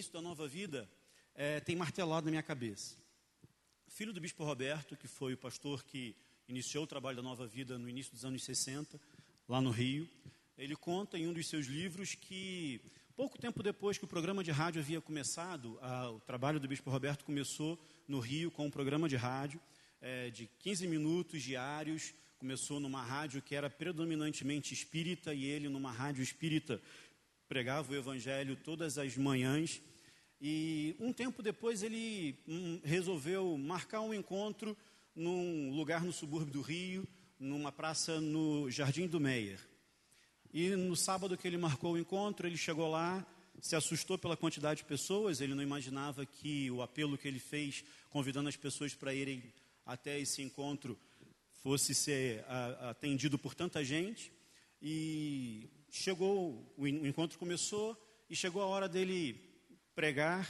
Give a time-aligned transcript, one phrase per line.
[0.00, 0.88] início da nova vida
[1.34, 2.96] é, tem martelado na minha cabeça.
[3.86, 6.16] Filho do bispo Roberto, que foi o pastor que
[6.48, 8.98] iniciou o trabalho da nova vida no início dos anos 60,
[9.46, 10.08] lá no Rio,
[10.56, 12.80] ele conta em um dos seus livros que
[13.14, 16.88] pouco tempo depois que o programa de rádio havia começado, a, o trabalho do bispo
[16.88, 17.78] Roberto começou
[18.08, 19.60] no Rio com um programa de rádio
[20.00, 22.14] é, de 15 minutos diários.
[22.38, 26.80] Começou numa rádio que era predominantemente espírita e ele, numa rádio espírita,
[27.46, 29.82] pregava o evangelho todas as manhãs.
[30.40, 34.76] E um tempo depois ele hum, resolveu marcar um encontro
[35.14, 37.06] num lugar no subúrbio do Rio,
[37.38, 39.60] numa praça no Jardim do Meier.
[40.52, 43.24] E no sábado que ele marcou o encontro, ele chegou lá,
[43.60, 47.84] se assustou pela quantidade de pessoas, ele não imaginava que o apelo que ele fez,
[48.08, 49.42] convidando as pessoas para irem
[49.84, 50.98] até esse encontro,
[51.62, 52.44] fosse ser
[52.80, 54.32] atendido por tanta gente.
[54.80, 57.96] E chegou, o encontro começou
[58.28, 59.49] e chegou a hora dele
[59.94, 60.48] pregar.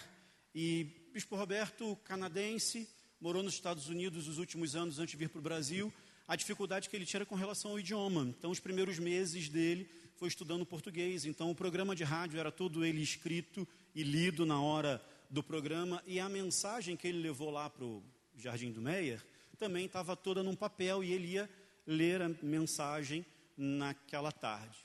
[0.54, 2.88] E Bispo Roberto, canadense,
[3.20, 5.92] morou nos Estados Unidos os últimos anos antes de vir para o Brasil.
[6.26, 8.22] A dificuldade que ele tinha com relação ao idioma.
[8.22, 11.24] Então, os primeiros meses dele foi estudando português.
[11.24, 16.02] Então, o programa de rádio era todo ele escrito e lido na hora do programa.
[16.06, 18.02] E a mensagem que ele levou lá para o
[18.36, 19.24] Jardim do Meyer
[19.58, 21.50] também estava toda num papel e ele ia
[21.86, 24.78] ler a mensagem naquela tarde.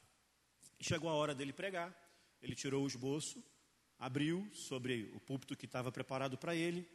[0.82, 1.96] Chegou a hora dele pregar,
[2.42, 3.42] ele tirou o esboço,
[4.00, 6.88] abriu sobre o púlpito que estava preparado para ele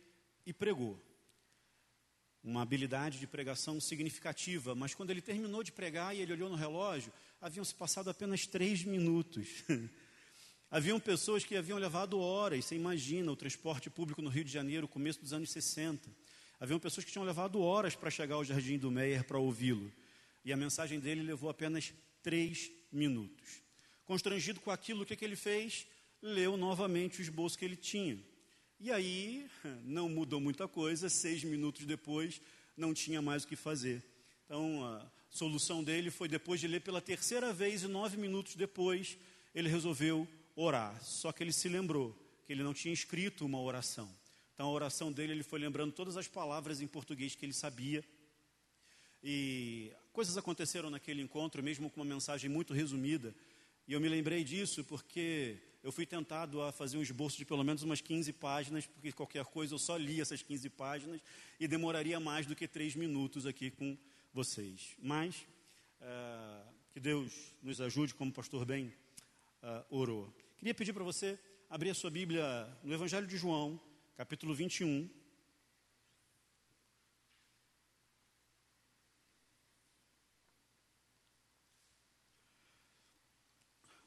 [0.46, 0.98] e pregou.
[2.42, 6.56] Uma habilidade de pregação significativa, mas quando ele terminou de pregar e ele olhou no
[6.56, 9.64] relógio, haviam se passado apenas três minutos.
[10.70, 14.88] haviam pessoas que haviam levado horas, você imagina, o transporte público no Rio de Janeiro,
[14.88, 16.10] começo dos anos 60.
[16.58, 19.92] Haviam pessoas que tinham levado horas para chegar ao Jardim do Meyer para ouvi-lo.
[20.44, 23.62] E a mensagem dele levou apenas três minutos.
[24.04, 25.86] Constrangido com aquilo, o que, que ele fez?
[26.22, 28.18] Leu novamente o esboço que ele tinha.
[28.78, 29.48] E aí,
[29.84, 32.40] não mudou muita coisa, seis minutos depois,
[32.76, 34.02] não tinha mais o que fazer.
[34.44, 39.16] Então, a solução dele foi, depois de ler pela terceira vez e nove minutos depois,
[39.54, 40.26] ele resolveu
[40.56, 41.02] orar.
[41.02, 42.16] Só que ele se lembrou
[42.46, 44.10] que ele não tinha escrito uma oração.
[44.54, 48.04] Então, a oração dele, ele foi lembrando todas as palavras em português que ele sabia.
[49.22, 53.34] E coisas aconteceram naquele encontro, mesmo com uma mensagem muito resumida.
[53.86, 57.64] E eu me lembrei disso porque eu fui tentado a fazer um esboço de pelo
[57.64, 61.20] menos umas 15 páginas, porque qualquer coisa eu só li essas 15 páginas
[61.58, 63.96] e demoraria mais do que três minutos aqui com
[64.32, 64.96] vocês.
[64.98, 65.46] Mas
[66.00, 67.32] uh, que Deus
[67.62, 68.92] nos ajude, como o pastor bem
[69.62, 70.32] uh, orou.
[70.58, 73.80] Queria pedir para você abrir a sua Bíblia no Evangelho de João,
[74.16, 75.08] capítulo 21.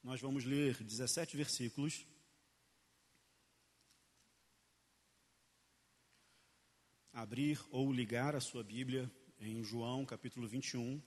[0.04, 2.06] Nós vamos ler 17 versículos.
[7.14, 9.10] Abrir ou ligar a sua Bíblia
[9.40, 11.02] em João, capítulo 21.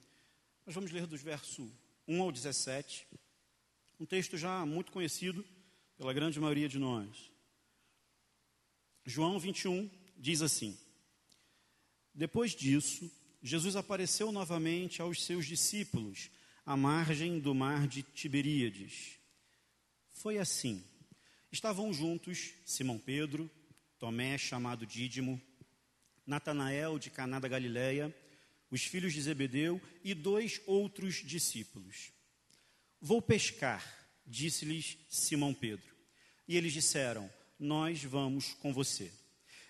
[0.65, 1.71] Nós vamos ler dos versos
[2.09, 3.07] 1 ao 17.
[4.01, 5.45] Um texto já muito conhecido
[5.99, 7.31] pela grande maioria de nós.
[9.05, 10.75] João 21 diz assim:
[12.15, 13.11] Depois disso,
[13.43, 16.31] Jesus apareceu novamente aos seus discípulos
[16.67, 19.21] à margem do mar de Tiberíades.
[20.11, 20.85] Foi assim.
[21.53, 23.49] Estavam juntos Simão Pedro,
[24.01, 25.41] Tomé, chamado Dídimo,
[26.27, 28.13] Natanael de Caná da Galileia,
[28.69, 32.11] os filhos de Zebedeu e dois outros discípulos.
[33.01, 35.95] Vou pescar, disse-lhes Simão Pedro.
[36.49, 39.13] E eles disseram: Nós vamos com você.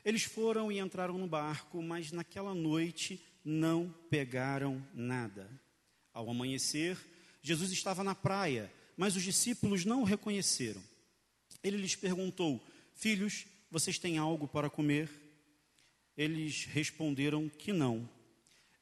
[0.02, 5.65] Eles foram e entraram no barco, mas naquela noite não pegaram nada.
[6.16, 6.96] Ao amanhecer,
[7.42, 10.82] Jesus estava na praia, mas os discípulos não o reconheceram.
[11.62, 15.10] Ele lhes perguntou: Filhos, vocês têm algo para comer?
[16.16, 18.08] Eles responderam que não.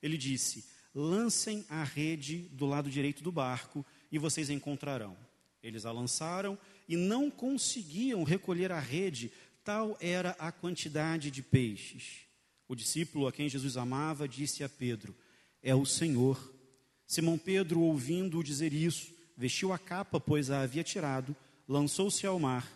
[0.01, 5.17] Ele disse: Lancem a rede do lado direito do barco e vocês encontrarão.
[5.61, 6.57] Eles a lançaram
[6.89, 9.33] e não conseguiam recolher a rede,
[9.65, 12.29] tal era a quantidade de peixes.
[12.69, 15.13] O discípulo a quem Jesus amava disse a Pedro:
[15.61, 16.54] É o Senhor.
[17.07, 21.37] Simão Pedro, ouvindo-o dizer isso, vestiu a capa, pois a havia tirado,
[21.69, 22.71] lançou-se ao mar.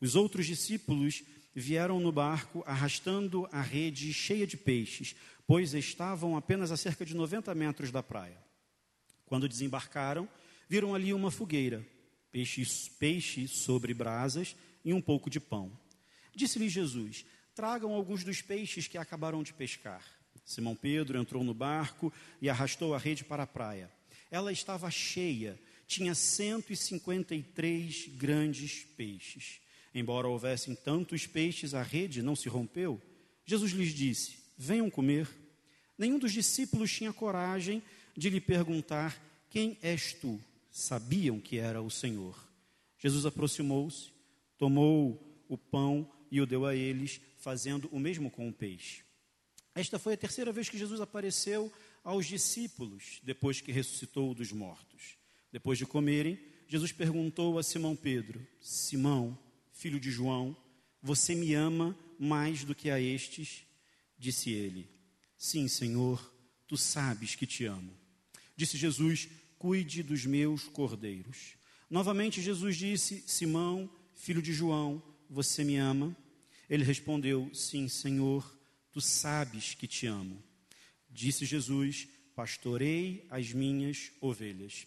[0.00, 1.22] Os outros discípulos
[1.54, 5.16] vieram no barco arrastando a rede cheia de peixes,
[5.46, 8.38] pois estavam apenas a cerca de 90 metros da praia.
[9.24, 10.28] Quando desembarcaram,
[10.68, 11.86] viram ali uma fogueira,
[12.30, 14.54] peixes, peixe sobre brasas
[14.84, 15.72] e um pouco de pão.
[16.34, 17.24] Disse-lhe Jesus:
[17.54, 20.04] Tragam alguns dos peixes que acabaram de pescar.
[20.46, 23.90] Simão Pedro entrou no barco e arrastou a rede para a praia.
[24.30, 25.58] Ela estava cheia,
[25.88, 29.60] tinha 153 grandes peixes.
[29.92, 33.02] embora houvessem tantos peixes, a rede não se rompeu?
[33.44, 35.28] Jesus lhes disse: Venham comer.
[35.98, 37.82] Nenhum dos discípulos tinha coragem
[38.16, 39.20] de lhe perguntar:
[39.50, 40.40] Quem és tu?
[40.70, 42.38] Sabiam que era o Senhor.
[42.98, 44.12] Jesus aproximou-se,
[44.58, 49.05] tomou o pão e o deu a eles, fazendo o mesmo com o peixe.
[49.76, 51.70] Esta foi a terceira vez que Jesus apareceu
[52.02, 55.18] aos discípulos depois que ressuscitou dos mortos.
[55.52, 59.38] Depois de comerem, Jesus perguntou a Simão Pedro: Simão,
[59.74, 60.56] filho de João,
[61.02, 63.66] você me ama mais do que a estes?
[64.18, 64.88] Disse ele:
[65.36, 66.34] Sim, Senhor,
[66.66, 67.92] tu sabes que te amo.
[68.56, 69.28] Disse Jesus:
[69.58, 71.54] Cuide dos meus cordeiros.
[71.90, 76.16] Novamente Jesus disse: Simão, filho de João, você me ama?
[76.66, 78.55] Ele respondeu: Sim, Senhor,
[78.96, 80.42] tu sabes que te amo.
[81.10, 84.86] Disse Jesus: Pastorei as minhas ovelhas.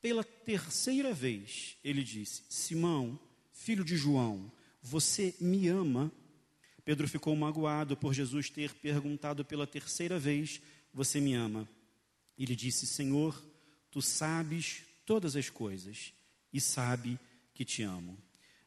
[0.00, 3.20] Pela terceira vez, ele disse: Simão,
[3.52, 4.50] filho de João,
[4.80, 6.10] você me ama?
[6.82, 10.62] Pedro ficou magoado por Jesus ter perguntado pela terceira vez:
[10.94, 11.68] Você me ama?
[12.38, 13.38] Ele disse: Senhor,
[13.90, 16.14] tu sabes todas as coisas
[16.50, 17.20] e sabe
[17.52, 18.16] que te amo.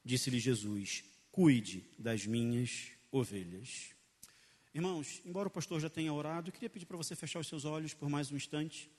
[0.03, 3.94] Disse-lhe Jesus: Cuide das minhas ovelhas.
[4.75, 7.63] Irmãos, embora o pastor já tenha orado, eu queria pedir para você fechar os seus
[7.63, 8.91] olhos por mais um instante.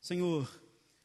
[0.00, 0.50] Senhor,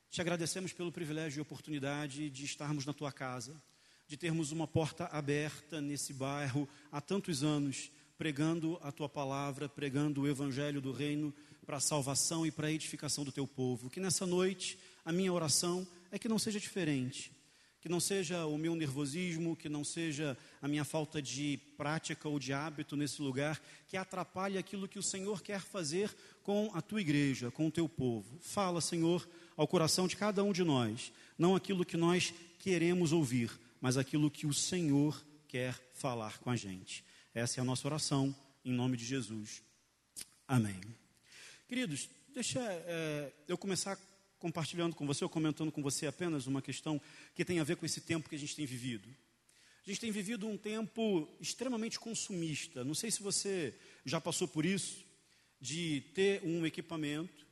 [0.10, 3.62] te agradecemos pelo privilégio e oportunidade de estarmos na tua casa
[4.08, 10.22] de termos uma porta aberta nesse bairro há tantos anos, pregando a tua palavra, pregando
[10.22, 11.34] o evangelho do reino
[11.66, 13.90] para a salvação e para a edificação do teu povo.
[13.90, 17.34] Que nessa noite a minha oração é que não seja diferente,
[17.84, 22.40] que não seja o meu nervosismo, que não seja a minha falta de prática ou
[22.40, 27.02] de hábito nesse lugar, que atrapalhe aquilo que o Senhor quer fazer com a tua
[27.02, 28.40] igreja, com o teu povo.
[28.40, 29.28] Fala, Senhor,
[29.58, 33.52] ao coração de cada um de nós, não aquilo que nós queremos ouvir,
[33.82, 37.04] mas aquilo que o Senhor quer falar com a gente.
[37.34, 38.34] Essa é a nossa oração,
[38.64, 39.62] em nome de Jesus.
[40.48, 40.80] Amém.
[41.68, 44.00] Queridos, deixa é, eu começar
[44.44, 47.00] compartilhando com você, ou comentando com você apenas uma questão
[47.34, 49.08] que tem a ver com esse tempo que a gente tem vivido.
[49.88, 52.84] A gente tem vivido um tempo extremamente consumista.
[52.84, 53.74] Não sei se você
[54.04, 55.06] já passou por isso,
[55.62, 57.48] de ter um equipamento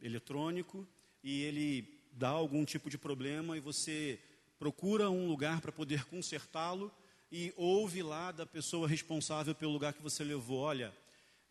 [0.00, 0.88] eletrônico
[1.22, 4.18] e ele dá algum tipo de problema e você
[4.58, 6.90] procura um lugar para poder consertá-lo
[7.30, 10.90] e ouve lá da pessoa responsável pelo lugar que você levou: olha,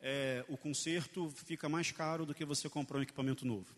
[0.02, 3.78] é, o conserto fica mais caro do que você comprar um equipamento novo.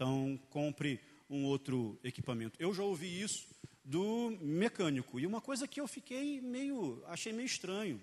[0.00, 0.98] Então, compre
[1.28, 2.56] um outro equipamento.
[2.58, 3.46] Eu já ouvi isso
[3.84, 5.20] do mecânico.
[5.20, 8.02] E uma coisa que eu fiquei meio, achei meio estranho,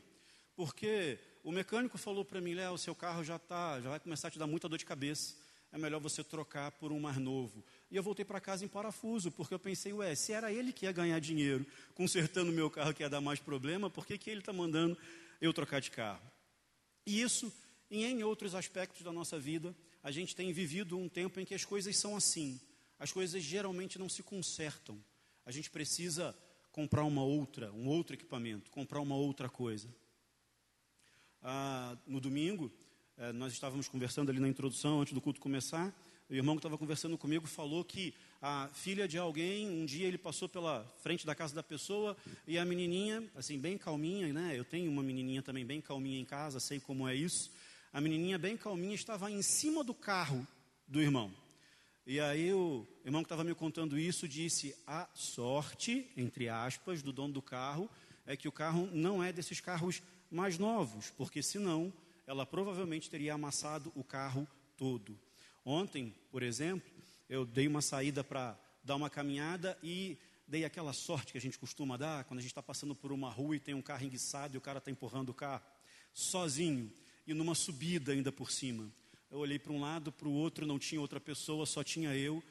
[0.56, 4.32] porque o mecânico falou para mim, Léo, seu carro já tá, já vai começar a
[4.32, 5.38] te dar muita dor de cabeça.
[5.72, 7.66] É melhor você trocar por um mais novo.
[7.90, 10.86] E eu voltei para casa em parafuso, porque eu pensei, ué, se era ele que
[10.86, 11.66] ia ganhar dinheiro
[11.96, 14.96] consertando o meu carro que ia dar mais problema, por que, que ele está mandando
[15.42, 16.22] eu trocar de carro?
[17.08, 17.52] E isso,
[17.90, 19.76] e em outros aspectos da nossa vida,
[20.08, 22.58] a gente tem vivido um tempo em que as coisas são assim.
[22.98, 24.98] As coisas geralmente não se consertam.
[25.46, 26.34] A gente precisa
[26.72, 29.94] comprar uma outra, um outro equipamento, comprar uma outra coisa.
[31.42, 32.72] Ah, no domingo,
[33.18, 35.94] eh, nós estávamos conversando ali na introdução, antes do culto começar,
[36.30, 40.18] o irmão que estava conversando comigo falou que a filha de alguém, um dia ele
[40.18, 42.16] passou pela frente da casa da pessoa
[42.48, 44.58] e a menininha, assim, bem calminha, né?
[44.58, 47.52] Eu tenho uma menininha também bem calminha em casa, sei como é isso.
[47.94, 50.46] A menininha bem calminha estava em cima do carro
[50.88, 51.34] do irmão.
[52.06, 57.12] E aí o irmão que estava me contando isso disse: a sorte, entre aspas, do
[57.12, 57.90] dono do carro
[58.26, 61.92] é que o carro não é desses carros mais novos, porque senão
[62.26, 65.18] ela provavelmente teria amassado o carro todo.
[65.66, 66.90] Ontem, por exemplo,
[67.30, 70.18] eu dei uma saída para dar uma caminhada e
[70.48, 73.30] dei aquela sorte que a gente costuma dar quando a gente está passando por uma
[73.30, 75.64] rua e tem um carro enguiçado e o cara está empurrando o carro,
[76.14, 76.92] sozinho
[77.28, 78.90] e numa subida ainda por cima.
[79.30, 82.42] Eu olhei para um lado, para o outro, não tinha outra pessoa, só tinha eu.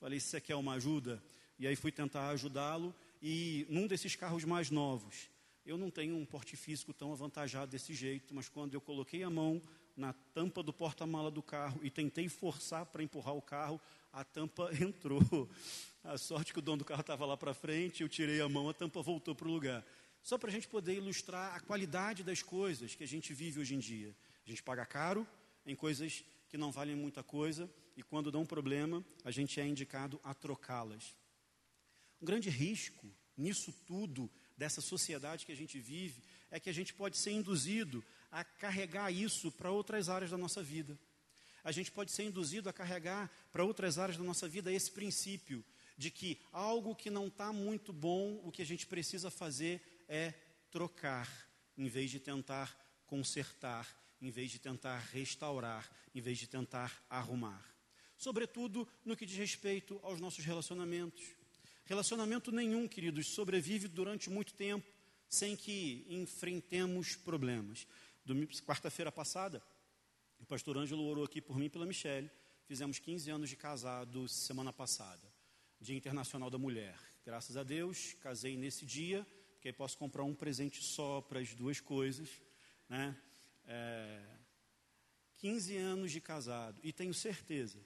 [0.00, 1.22] Falei, você quer uma ajuda?
[1.58, 5.30] E aí fui tentar ajudá-lo e num desses carros mais novos,
[5.64, 9.30] eu não tenho um porte físico tão avantajado desse jeito, mas quando eu coloquei a
[9.30, 9.62] mão
[9.96, 13.80] na tampa do porta-mala do carro e tentei forçar para empurrar o carro,
[14.12, 15.48] a tampa entrou.
[16.02, 18.68] A sorte que o dono do carro estava lá para frente, eu tirei a mão,
[18.68, 19.84] a tampa voltou para o lugar.
[20.22, 23.74] Só para a gente poder ilustrar a qualidade das coisas que a gente vive hoje
[23.74, 24.14] em dia.
[24.46, 25.26] A gente paga caro
[25.66, 29.66] em coisas que não valem muita coisa e quando dão um problema, a gente é
[29.66, 31.14] indicado a trocá-las.
[32.20, 36.94] Um grande risco nisso tudo, dessa sociedade que a gente vive, é que a gente
[36.94, 40.98] pode ser induzido a carregar isso para outras áreas da nossa vida.
[41.64, 45.64] A gente pode ser induzido a carregar para outras áreas da nossa vida esse princípio
[45.96, 49.80] de que algo que não está muito bom, o que a gente precisa fazer
[50.12, 50.34] é
[50.70, 51.26] trocar,
[51.74, 52.76] em vez de tentar
[53.06, 53.88] consertar,
[54.20, 57.64] em vez de tentar restaurar, em vez de tentar arrumar.
[58.18, 61.24] Sobretudo no que diz respeito aos nossos relacionamentos.
[61.86, 64.86] Relacionamento nenhum, queridos, sobrevive durante muito tempo
[65.30, 67.86] sem que enfrentemos problemas.
[68.66, 69.62] Quarta-feira passada,
[70.38, 72.30] o pastor Ângelo orou aqui por mim e pela Michelle.
[72.66, 75.26] Fizemos 15 anos de casado semana passada,
[75.80, 76.98] Dia Internacional da Mulher.
[77.24, 79.26] Graças a Deus, casei nesse dia,
[79.62, 82.28] porque aí posso comprar um presente só para as duas coisas.
[82.88, 83.16] Né?
[83.64, 84.20] É,
[85.36, 87.78] 15 anos de casado, e tenho certeza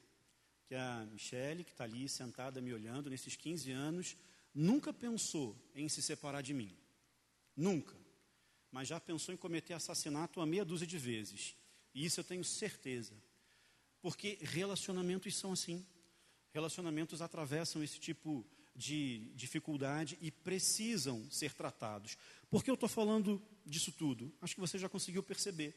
[0.65, 4.17] que a Michelle, que está ali sentada me olhando nesses 15 anos,
[4.55, 6.75] nunca pensou em se separar de mim.
[7.55, 7.95] Nunca.
[8.71, 11.59] Mas já pensou em cometer assassinato uma meia dúzia de vezes.
[11.95, 13.13] E isso eu tenho certeza.
[14.01, 15.87] Porque relacionamentos são assim.
[16.55, 22.17] Relacionamentos atravessam esse tipo de dificuldade e precisam ser tratados.
[22.51, 24.33] Por que eu estou falando disso tudo?
[24.41, 25.75] Acho que você já conseguiu perceber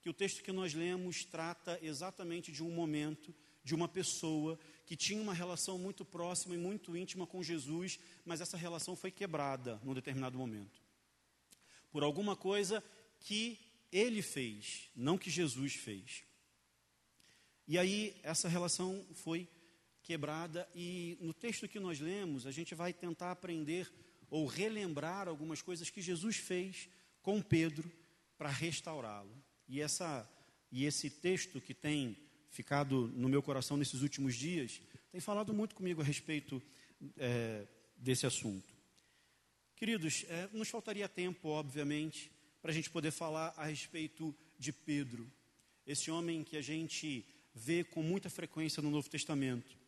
[0.00, 4.96] que o texto que nós lemos trata exatamente de um momento, de uma pessoa que
[4.96, 9.78] tinha uma relação muito próxima e muito íntima com Jesus, mas essa relação foi quebrada
[9.84, 10.80] num determinado momento.
[11.92, 12.82] Por alguma coisa
[13.20, 13.58] que
[13.92, 16.22] ele fez, não que Jesus fez.
[17.68, 19.59] E aí essa relação foi quebrada
[20.74, 23.90] e no texto que nós lemos, a gente vai tentar aprender
[24.30, 26.88] ou relembrar algumas coisas que Jesus fez
[27.22, 27.90] com Pedro
[28.38, 29.34] para restaurá-lo.
[29.68, 30.28] E essa
[30.72, 32.16] e esse texto que tem
[32.48, 36.62] ficado no meu coração nesses últimos dias tem falado muito comigo a respeito
[37.16, 38.72] é, desse assunto.
[39.74, 42.30] Queridos, é, nos faltaria tempo, obviamente,
[42.62, 45.30] para a gente poder falar a respeito de Pedro,
[45.86, 49.79] esse homem que a gente vê com muita frequência no Novo Testamento.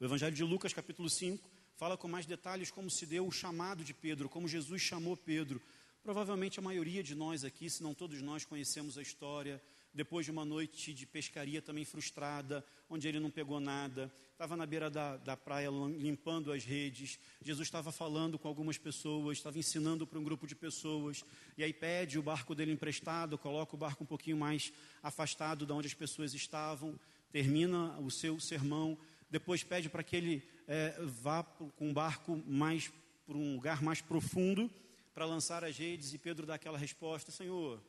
[0.00, 3.84] O Evangelho de Lucas, capítulo 5, fala com mais detalhes como se deu o chamado
[3.84, 5.60] de Pedro, como Jesus chamou Pedro.
[6.02, 9.60] Provavelmente a maioria de nós aqui, se não todos nós, conhecemos a história
[9.92, 14.64] depois de uma noite de pescaria também frustrada, onde ele não pegou nada, estava na
[14.64, 17.18] beira da, da praia limpando as redes.
[17.42, 21.22] Jesus estava falando com algumas pessoas, estava ensinando para um grupo de pessoas,
[21.58, 25.72] e aí pede o barco dele emprestado, coloca o barco um pouquinho mais afastado de
[25.72, 26.98] onde as pessoas estavam,
[27.30, 28.96] termina o seu sermão,
[29.30, 32.90] depois pede para que ele é, vá com um barco mais
[33.26, 34.70] para um lugar mais profundo
[35.14, 37.80] para lançar as redes, e Pedro dá aquela resposta: Senhor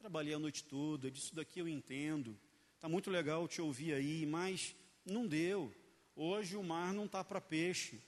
[0.00, 2.34] Trabalhei a noite toda, disso daqui eu entendo.
[2.74, 5.70] Está muito legal te ouvir aí, mas não deu.
[6.16, 8.00] Hoje o mar não está para peixe.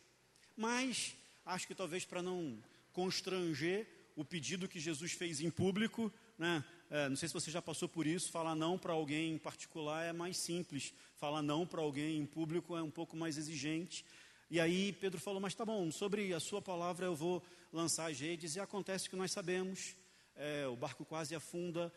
[0.56, 2.58] Mas acho que talvez para não
[2.94, 3.86] constranger
[4.16, 6.64] o pedido que Jesus fez em público, né?
[6.94, 10.04] É, não sei se você já passou por isso, falar não para alguém em particular
[10.04, 14.04] é mais simples, falar não para alguém em público é um pouco mais exigente.
[14.50, 18.20] E aí Pedro falou, mas tá bom, sobre a sua palavra eu vou lançar as
[18.20, 19.96] redes, e acontece que nós sabemos
[20.36, 21.90] é, o barco quase afunda,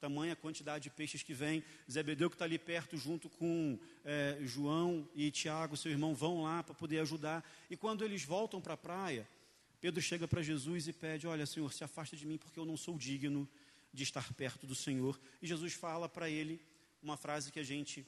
[0.00, 1.62] tamanha quantidade de peixes que vem.
[1.90, 6.62] Zebedeu, que está ali perto, junto com é, João e Tiago, seu irmão, vão lá
[6.62, 7.44] para poder ajudar.
[7.68, 9.28] E quando eles voltam para a praia,
[9.78, 12.78] Pedro chega para Jesus e pede: Olha, Senhor, se afasta de mim, porque eu não
[12.78, 13.46] sou digno
[13.98, 15.20] de estar perto do Senhor.
[15.42, 16.64] E Jesus fala para ele
[17.02, 18.06] uma frase que a gente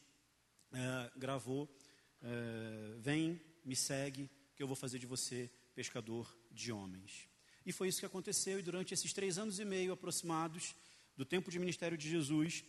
[0.73, 1.69] é, gravou:
[2.23, 7.29] é, Vem, me segue, que eu vou fazer de você pescador de homens.
[7.67, 10.75] E foi isso que aconteceu, e durante esses três anos e meio aproximados
[11.17, 12.65] do tempo de ministério de Jesus,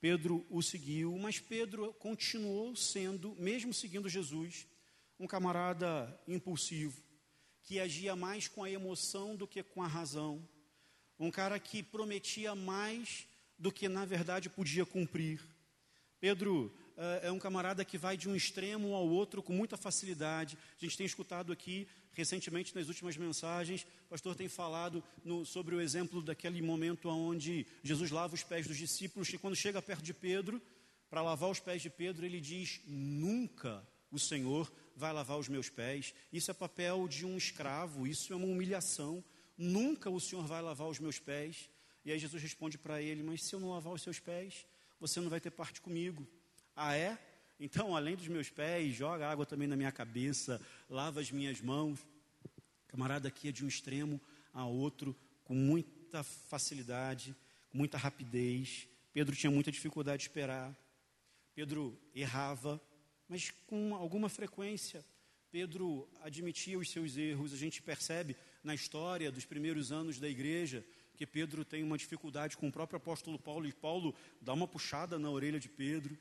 [0.00, 4.66] Pedro o seguiu, mas Pedro continuou sendo, mesmo seguindo Jesus,
[5.20, 7.00] um camarada impulsivo,
[7.62, 10.48] que agia mais com a emoção do que com a razão,
[11.26, 13.26] um cara que prometia mais
[13.58, 15.40] do que na verdade podia cumprir.
[16.18, 20.58] Pedro uh, é um camarada que vai de um extremo ao outro com muita facilidade.
[20.80, 25.74] A gente tem escutado aqui recentemente nas últimas mensagens, o pastor tem falado no, sobre
[25.74, 30.02] o exemplo daquele momento onde Jesus lava os pés dos discípulos, e quando chega perto
[30.02, 30.60] de Pedro,
[31.08, 35.68] para lavar os pés de Pedro, ele diz: Nunca o Senhor vai lavar os meus
[35.68, 36.14] pés.
[36.32, 39.24] Isso é papel de um escravo, isso é uma humilhação.
[39.62, 41.70] Nunca o Senhor vai lavar os meus pés.
[42.04, 44.66] E aí Jesus responde para ele: Mas se eu não lavar os seus pés,
[44.98, 46.26] você não vai ter parte comigo.
[46.74, 47.16] Ah, é?
[47.60, 52.00] Então, além dos meus pés, joga água também na minha cabeça, lava as minhas mãos.
[52.88, 54.20] Camarada aqui é de um extremo
[54.52, 57.36] a outro, com muita facilidade,
[57.70, 58.88] com muita rapidez.
[59.12, 60.76] Pedro tinha muita dificuldade de esperar.
[61.54, 62.82] Pedro errava,
[63.28, 65.04] mas com alguma frequência.
[65.52, 67.52] Pedro admitia os seus erros.
[67.52, 70.84] A gente percebe na história dos primeiros anos da igreja
[71.16, 75.18] que Pedro tem uma dificuldade com o próprio apóstolo Paulo, e Paulo dá uma puxada
[75.18, 76.18] na orelha de Pedro.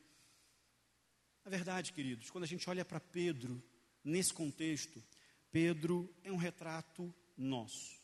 [1.44, 3.62] Na verdade, queridos, quando a gente olha para Pedro,
[4.04, 5.04] nesse contexto,
[5.52, 8.00] Pedro é um retrato nosso.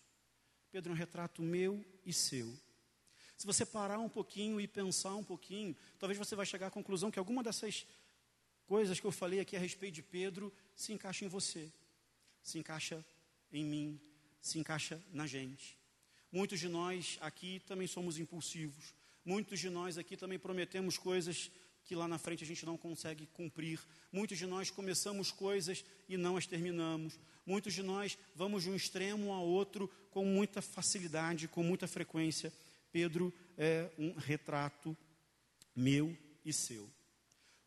[0.71, 2.57] Pedro é um retrato meu e seu.
[3.37, 7.11] Se você parar um pouquinho e pensar um pouquinho, talvez você vai chegar à conclusão
[7.11, 7.85] que alguma dessas
[8.65, 11.71] coisas que eu falei aqui a respeito de Pedro se encaixa em você,
[12.41, 13.05] se encaixa
[13.51, 14.01] em mim,
[14.47, 15.77] se encaixa na gente.
[16.31, 18.93] Muitos de nós aqui também somos impulsivos.
[19.23, 21.51] Muitos de nós aqui também prometemos coisas
[21.83, 23.79] que lá na frente a gente não consegue cumprir.
[24.11, 27.17] Muitos de nós começamos coisas e não as terminamos.
[27.45, 32.51] Muitos de nós vamos de um extremo a outro com muita facilidade, com muita frequência.
[32.91, 34.95] Pedro é um retrato
[35.73, 36.89] meu e seu.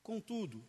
[0.03, 0.63] Contudo,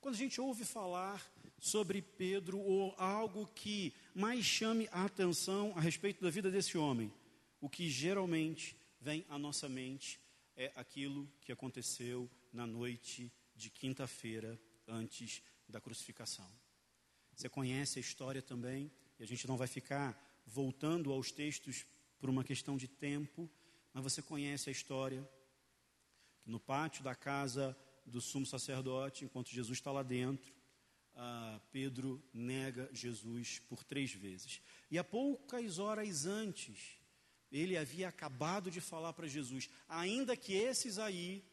[0.00, 1.33] quando a gente ouve falar
[1.64, 7.10] sobre Pedro ou algo que mais chame a atenção a respeito da vida desse homem,
[7.58, 10.20] o que geralmente vem à nossa mente
[10.54, 16.46] é aquilo que aconteceu na noite de quinta-feira antes da crucificação.
[17.34, 21.86] Você conhece a história também, e a gente não vai ficar voltando aos textos
[22.18, 23.50] por uma questão de tempo,
[23.94, 25.26] mas você conhece a história.
[26.44, 30.52] No pátio da casa do sumo sacerdote, enquanto Jesus está lá dentro,
[31.16, 34.60] uh, Pedro nega Jesus por três vezes.
[34.90, 36.98] E há poucas horas antes,
[37.50, 41.44] ele havia acabado de falar para Jesus: ainda que esses aí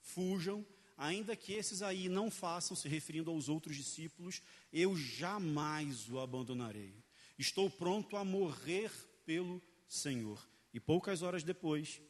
[0.00, 0.64] fujam,
[0.96, 4.40] ainda que esses aí não façam, se referindo aos outros discípulos,
[4.72, 6.94] eu jamais o abandonarei.
[7.38, 8.90] Estou pronto a morrer
[9.24, 10.48] pelo Senhor.
[10.72, 12.00] E poucas horas depois,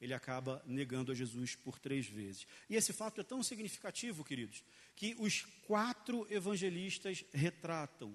[0.00, 2.46] ele acaba negando a Jesus por três vezes.
[2.68, 8.14] E esse fato é tão significativo, queridos, que os quatro evangelistas retratam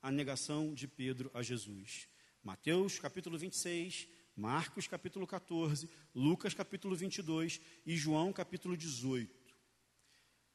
[0.00, 2.08] a negação de Pedro a Jesus.
[2.42, 9.36] Mateus capítulo 26, Marcos capítulo 14, Lucas capítulo 22 e João capítulo 18.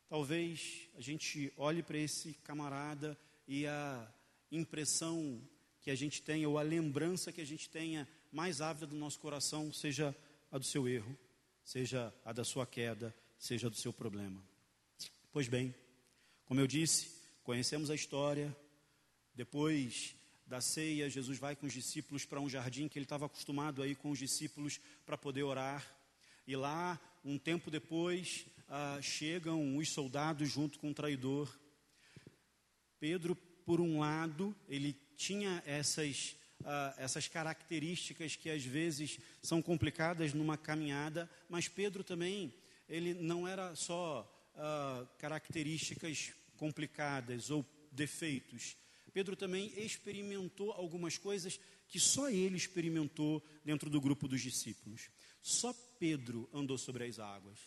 [0.07, 4.13] Talvez a gente olhe para esse camarada e a
[4.51, 5.41] impressão
[5.81, 9.19] que a gente tenha, ou a lembrança que a gente tenha mais ávida do nosso
[9.19, 10.15] coração, seja
[10.49, 11.17] a do seu erro,
[11.63, 14.41] seja a da sua queda, seja do seu problema.
[15.33, 15.73] Pois bem,
[16.45, 17.09] como eu disse,
[17.43, 18.55] conhecemos a história,
[19.33, 20.15] depois
[20.45, 23.95] da ceia, Jesus vai com os discípulos para um jardim que ele estava acostumado aí
[23.95, 25.91] com os discípulos para poder orar.
[26.45, 31.51] E lá, um tempo depois, ah, chegam os soldados junto com o traidor.
[32.99, 40.31] Pedro, por um lado, ele tinha essas, ah, essas características que às vezes são complicadas
[40.31, 42.53] numa caminhada, mas Pedro também,
[42.87, 48.75] ele não era só ah, características complicadas ou defeitos
[49.13, 55.09] Pedro também experimentou algumas coisas que só ele experimentou dentro do grupo dos discípulos.
[55.39, 57.59] Só Pedro andou sobre as águas.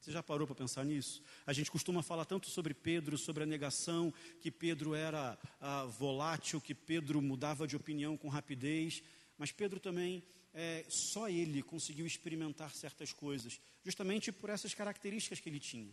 [0.00, 1.22] Você já parou para pensar nisso?
[1.44, 6.60] A gente costuma falar tanto sobre Pedro, sobre a negação, que Pedro era ah, volátil,
[6.60, 9.02] que Pedro mudava de opinião com rapidez,
[9.36, 10.22] mas Pedro também,
[10.58, 15.92] é, só ele conseguiu experimentar certas coisas, justamente por essas características que ele tinha.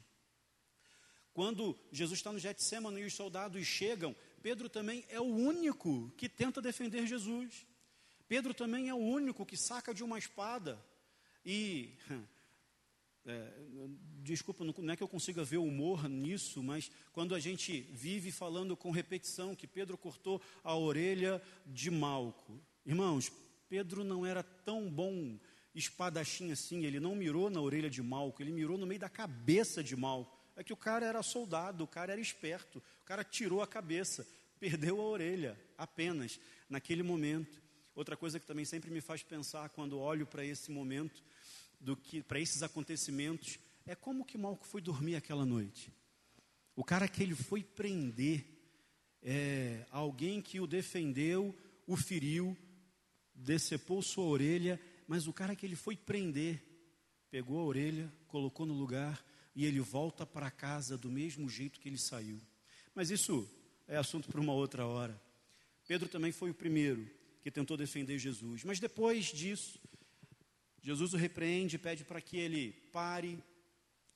[1.33, 6.29] Quando Jesus está no Getsemane e os soldados chegam, Pedro também é o único que
[6.29, 7.65] tenta defender Jesus.
[8.25, 10.83] Pedro também é o único que saca de uma espada
[11.45, 11.91] e.
[13.25, 13.53] É,
[14.21, 18.75] desculpa, não é que eu consiga ver humor nisso, mas quando a gente vive falando
[18.75, 22.59] com repetição que Pedro cortou a orelha de Malco.
[22.85, 23.31] Irmãos,
[23.73, 25.35] Pedro não era tão bom
[25.73, 29.83] espadachim assim, ele não mirou na orelha de Malco, ele mirou no meio da cabeça
[29.83, 33.63] de Malco é que o cara era soldado, o cara era esperto, o cara tirou
[33.63, 34.27] a cabeça,
[34.59, 37.59] perdeu a orelha apenas naquele momento.
[37.95, 41.23] Outra coisa que também sempre me faz pensar quando olho para esse momento,
[41.79, 43.57] do que para esses acontecimentos,
[43.87, 45.91] é como que Malco foi dormir aquela noite.
[46.75, 48.45] O cara que ele foi prender,
[49.23, 51.55] é, alguém que o defendeu,
[51.87, 52.55] o feriu,
[53.43, 56.63] decepou sua orelha, mas o cara que ele foi prender,
[57.29, 59.23] pegou a orelha, colocou no lugar
[59.55, 62.39] e ele volta para casa do mesmo jeito que ele saiu.
[62.95, 63.47] Mas isso
[63.87, 65.21] é assunto para uma outra hora.
[65.87, 67.09] Pedro também foi o primeiro
[67.41, 68.63] que tentou defender Jesus.
[68.63, 69.79] Mas depois disso,
[70.81, 73.37] Jesus o repreende, pede para que ele pare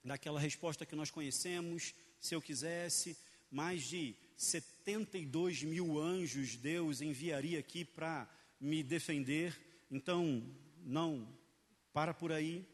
[0.04, 1.94] daquela resposta que nós conhecemos.
[2.20, 3.18] Se eu quisesse,
[3.52, 9.58] mais de 72 mil anjos Deus enviaria aqui para me defender.
[9.90, 10.44] Então,
[10.84, 11.28] não,
[11.94, 12.66] para por aí.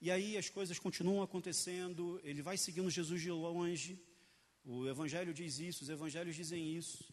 [0.00, 4.00] E aí as coisas continuam acontecendo, ele vai seguindo Jesus de longe.
[4.64, 7.04] O Evangelho diz isso, os Evangelhos dizem isso.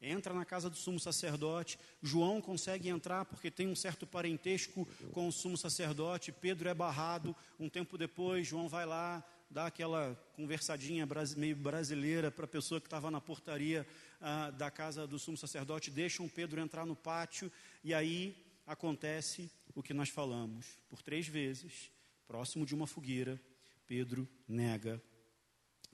[0.00, 1.78] Entra na casa do sumo sacerdote.
[2.02, 6.30] João consegue entrar porque tem um certo parentesco com o sumo sacerdote.
[6.30, 7.34] Pedro é barrado.
[7.58, 12.86] Um tempo depois, João vai lá, dar aquela conversadinha meio brasileira para a pessoa que
[12.86, 13.86] estava na portaria
[14.20, 17.50] ah, da casa do sumo sacerdote, deixam Pedro entrar no pátio,
[17.82, 20.78] e aí acontece o que nós falamos.
[20.88, 21.90] Por três vezes,
[22.26, 23.40] próximo de uma fogueira,
[23.86, 25.02] Pedro nega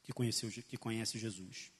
[0.03, 1.73] que, conheceu, que conhece Jesus.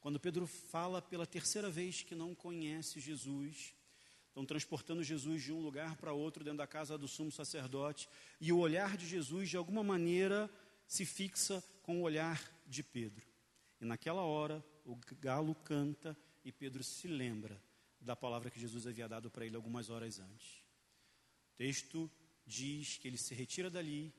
[0.00, 3.74] Quando Pedro fala pela terceira vez que não conhece Jesus,
[4.28, 8.08] estão transportando Jesus de um lugar para outro dentro da casa do sumo sacerdote,
[8.40, 10.50] e o olhar de Jesus, de alguma maneira,
[10.86, 13.24] se fixa com o olhar de Pedro.
[13.80, 17.62] E naquela hora, o galo canta e Pedro se lembra
[18.00, 20.64] da palavra que Jesus havia dado para ele algumas horas antes.
[21.52, 22.10] O texto
[22.44, 24.12] diz que ele se retira dali,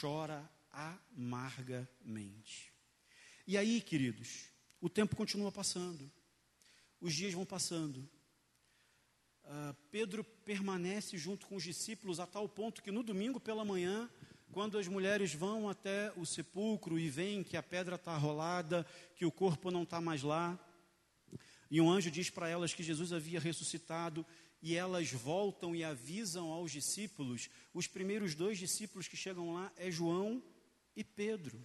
[0.00, 2.72] chora amargamente.
[3.46, 4.50] E aí, queridos,
[4.80, 6.10] o tempo continua passando,
[7.00, 8.08] os dias vão passando.
[9.44, 14.10] Uh, Pedro permanece junto com os discípulos a tal ponto que no domingo pela manhã,
[14.52, 19.24] quando as mulheres vão até o sepulcro e veem que a pedra está rolada, que
[19.26, 20.58] o corpo não está mais lá,
[21.70, 24.24] e um anjo diz para elas que Jesus havia ressuscitado,
[24.60, 29.90] e elas voltam e avisam aos discípulos, os primeiros dois discípulos que chegam lá é
[29.90, 30.42] João
[30.96, 31.64] e Pedro.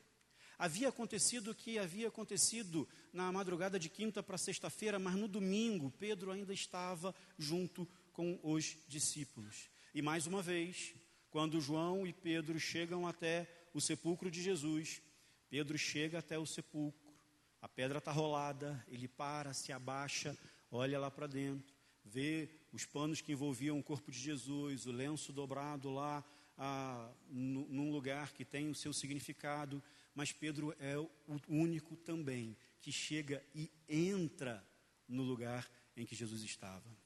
[0.59, 5.91] Havia acontecido o que havia acontecido na madrugada de quinta para sexta-feira, mas no domingo
[5.97, 9.69] Pedro ainda estava junto com os discípulos.
[9.93, 10.93] E mais uma vez,
[11.33, 15.01] quando João e Pedro chegam até o sepulcro de Jesus,
[15.49, 17.11] Pedro chega até o sepulcro,
[17.59, 20.37] a pedra está rolada, ele para, se abaixa,
[20.69, 21.73] olha lá para dentro,
[22.05, 26.23] vê os panos que envolviam o corpo de Jesus, o lenço dobrado lá
[26.55, 29.81] ah, num lugar que tem o seu significado,
[30.13, 31.11] mas Pedro é o
[31.49, 34.63] único também que chega e entra
[35.07, 35.67] no lugar
[35.97, 37.02] em que Jesus estava.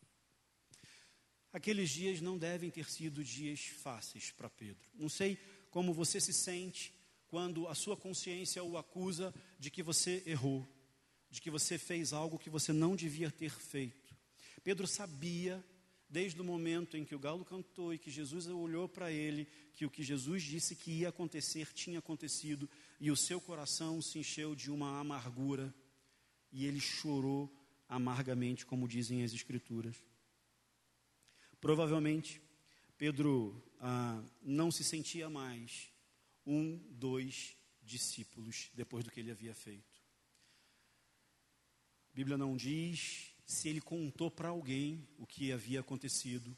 [1.57, 4.87] Aqueles dias não devem ter sido dias fáceis para Pedro.
[4.93, 5.39] Não sei
[5.71, 6.93] como você se sente
[7.25, 10.67] quando a sua consciência o acusa de que você errou,
[11.31, 14.15] de que você fez algo que você não devia ter feito.
[14.63, 15.65] Pedro sabia
[16.07, 19.83] desde o momento em que o galo cantou e que Jesus olhou para ele, que
[19.83, 24.53] o que Jesus disse que ia acontecer tinha acontecido, e o seu coração se encheu
[24.53, 25.73] de uma amargura,
[26.51, 27.51] e ele chorou
[27.89, 29.97] amargamente, como dizem as Escrituras.
[31.59, 32.41] Provavelmente,
[32.97, 35.91] Pedro ah, não se sentia mais
[36.45, 39.97] um, dois discípulos depois do que ele havia feito.
[42.11, 46.55] A Bíblia não diz se ele contou para alguém o que havia acontecido.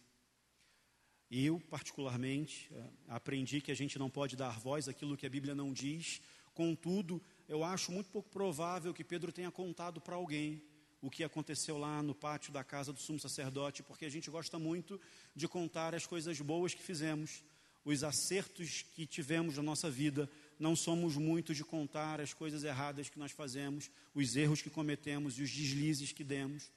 [1.30, 5.54] Eu, particularmente, eh, aprendi que a gente não pode dar voz àquilo que a Bíblia
[5.54, 6.22] não diz.
[6.56, 10.64] Contudo, eu acho muito pouco provável que Pedro tenha contado para alguém
[11.02, 14.60] o que aconteceu lá no pátio da casa do sumo sacerdote, porque a gente gosta
[14.60, 15.00] muito
[15.36, 17.44] de contar as coisas boas que fizemos,
[17.86, 23.10] os acertos que tivemos na nossa vida, não somos muito de contar as coisas erradas
[23.10, 26.70] que nós fazemos, os erros que cometemos e os deslizes que demos.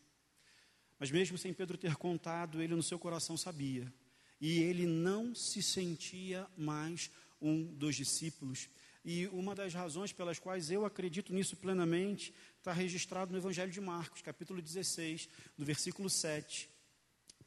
[0.99, 3.93] Mas mesmo sem Pedro ter contado, ele no seu coração sabia.
[4.41, 8.69] E ele não se sentia mais um dos discípulos.
[9.05, 13.81] E uma das razões pelas quais eu acredito nisso plenamente está registrado no Evangelho de
[13.81, 16.71] Marcos, capítulo 16, no versículo 7.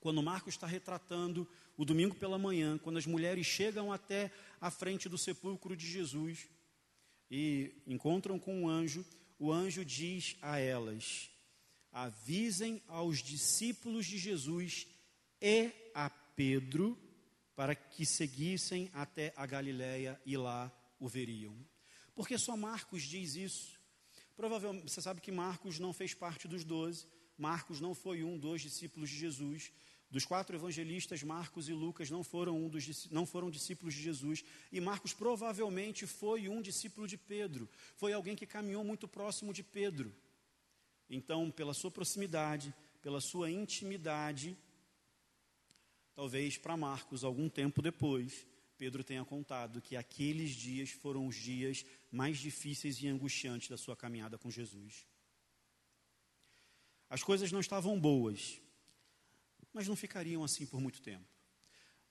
[0.01, 5.07] Quando Marcos está retratando o domingo pela manhã, quando as mulheres chegam até a frente
[5.07, 6.49] do sepulcro de Jesus
[7.31, 9.05] e encontram com um anjo,
[9.39, 11.29] o anjo diz a elas:
[11.89, 14.87] avisem aos discípulos de Jesus
[15.41, 16.97] e a Pedro
[17.55, 20.69] para que seguissem até a Galiléia e lá
[21.05, 21.55] o veriam.
[22.13, 23.79] Porque só Marcos diz isso.
[24.35, 27.07] Provavelmente, você sabe que Marcos não fez parte dos doze.
[27.37, 29.71] Marcos não foi um dos discípulos de Jesus.
[30.09, 34.43] Dos quatro evangelistas, Marcos e Lucas não foram, um dos, não foram discípulos de Jesus.
[34.71, 37.69] E Marcos provavelmente foi um discípulo de Pedro.
[37.95, 40.15] Foi alguém que caminhou muito próximo de Pedro.
[41.09, 44.57] Então, pela sua proximidade, pela sua intimidade,
[46.15, 48.45] talvez para Marcos, algum tempo depois,
[48.77, 53.95] Pedro tenha contado que aqueles dias foram os dias mais difíceis e angustiantes da sua
[53.95, 55.05] caminhada com Jesus.
[57.09, 58.59] As coisas não estavam boas,
[59.73, 61.25] mas não ficariam assim por muito tempo.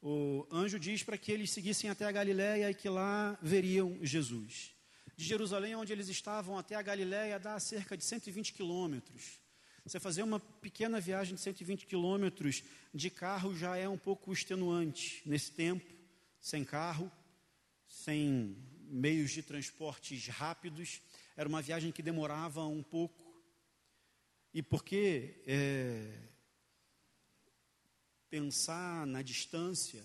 [0.00, 4.74] O anjo diz para que eles seguissem até a Galiléia e que lá veriam Jesus.
[5.16, 9.40] De Jerusalém, onde eles estavam, até a Galiléia dá cerca de 120 quilômetros.
[9.84, 15.22] Você fazer uma pequena viagem de 120 quilômetros de carro já é um pouco extenuante
[15.26, 15.93] nesse tempo,
[16.44, 17.10] sem carro,
[17.88, 21.00] sem meios de transportes rápidos.
[21.34, 23.24] Era uma viagem que demorava um pouco.
[24.52, 26.20] E porque é,
[28.28, 30.04] pensar na distância,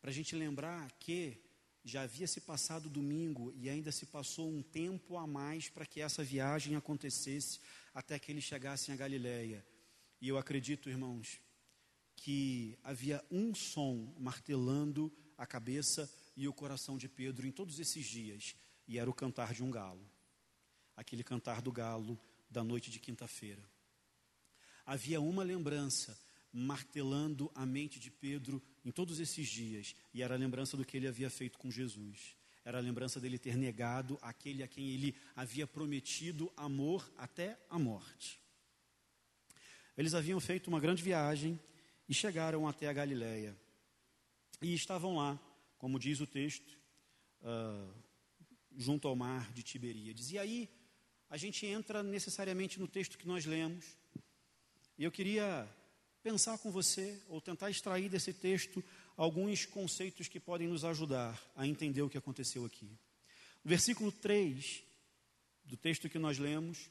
[0.00, 1.36] para a gente lembrar que
[1.84, 6.00] já havia se passado domingo e ainda se passou um tempo a mais para que
[6.00, 7.60] essa viagem acontecesse
[7.92, 9.62] até que eles chegassem a Galiléia.
[10.18, 11.38] E eu acredito, irmãos,
[12.16, 18.04] que havia um som martelando a cabeça e o coração de Pedro em todos esses
[18.04, 20.04] dias, e era o cantar de um galo.
[20.96, 22.18] Aquele cantar do galo
[22.50, 23.62] da noite de quinta-feira.
[24.84, 26.18] Havia uma lembrança
[26.52, 30.96] martelando a mente de Pedro em todos esses dias, e era a lembrança do que
[30.96, 32.36] ele havia feito com Jesus.
[32.64, 37.78] Era a lembrança dele ter negado aquele a quem ele havia prometido amor até a
[37.78, 38.40] morte.
[39.96, 41.58] Eles haviam feito uma grande viagem
[42.08, 43.56] e chegaram até a Galiléia.
[44.60, 45.38] E estavam lá,
[45.78, 46.78] como diz o texto,
[47.42, 47.94] uh,
[48.76, 50.30] junto ao mar de Tiberíades.
[50.30, 50.68] E aí
[51.30, 53.96] a gente entra necessariamente no texto que nós lemos.
[54.96, 55.68] E eu queria
[56.22, 58.82] pensar com você, ou tentar extrair desse texto,
[59.16, 62.86] alguns conceitos que podem nos ajudar a entender o que aconteceu aqui.
[63.64, 64.82] No versículo 3
[65.64, 66.90] do texto que nós lemos,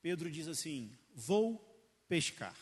[0.00, 1.58] Pedro diz assim: Vou
[2.08, 2.56] pescar.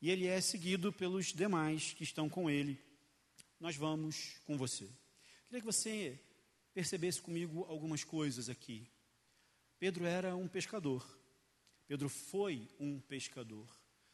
[0.00, 2.78] E ele é seguido pelos demais que estão com ele.
[3.58, 4.88] Nós vamos com você.
[5.46, 6.20] Queria que você
[6.72, 8.88] percebesse comigo algumas coisas aqui.
[9.78, 11.04] Pedro era um pescador.
[11.86, 13.66] Pedro foi um pescador.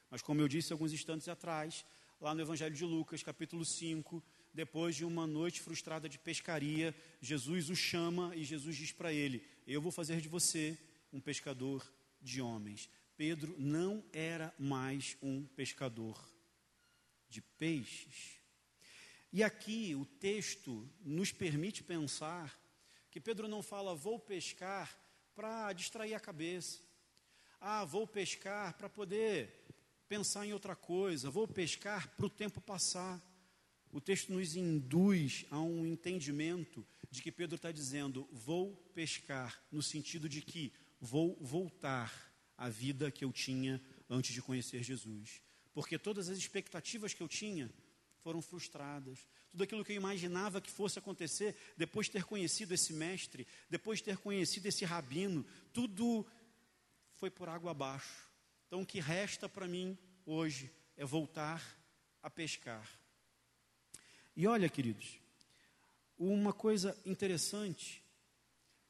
[0.09, 1.85] Mas, como eu disse alguns instantes atrás,
[2.21, 7.69] lá no Evangelho de Lucas, capítulo 5, depois de uma noite frustrada de pescaria, Jesus
[7.69, 10.79] o chama e Jesus diz para ele: Eu vou fazer de você
[11.13, 11.85] um pescador
[12.23, 12.89] de homens.
[13.17, 16.29] Pedro não era mais um pescador
[17.29, 18.41] de peixes.
[19.33, 22.59] E aqui o texto nos permite pensar
[23.11, 24.99] que Pedro não fala, vou pescar
[25.35, 26.81] para distrair a cabeça.
[27.61, 29.65] Ah, vou pescar para poder
[30.09, 33.23] pensar em outra coisa, vou pescar para o tempo passar.
[33.93, 39.83] O texto nos induz a um entendimento de que Pedro está dizendo: vou pescar, no
[39.83, 45.43] sentido de que vou voltar à vida que eu tinha antes de conhecer Jesus.
[45.73, 47.71] Porque todas as expectativas que eu tinha
[48.21, 49.27] foram frustradas.
[49.51, 53.99] Tudo aquilo que eu imaginava que fosse acontecer depois de ter conhecido esse mestre, depois
[53.99, 56.27] de ter conhecido esse rabino, tudo
[57.17, 58.29] foi por água abaixo.
[58.67, 61.63] Então o que resta para mim hoje é voltar
[62.23, 62.89] a pescar.
[64.35, 65.21] E olha, queridos,
[66.19, 68.03] uma coisa interessante: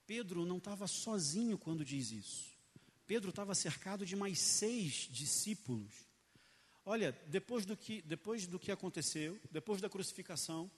[0.07, 2.54] Pedro não estava sozinho quando diz isso.
[3.07, 5.93] Pedro estava cercado de mais seis discípulos.
[6.85, 10.71] Olha, depois do que, depois do que aconteceu, depois da crucificação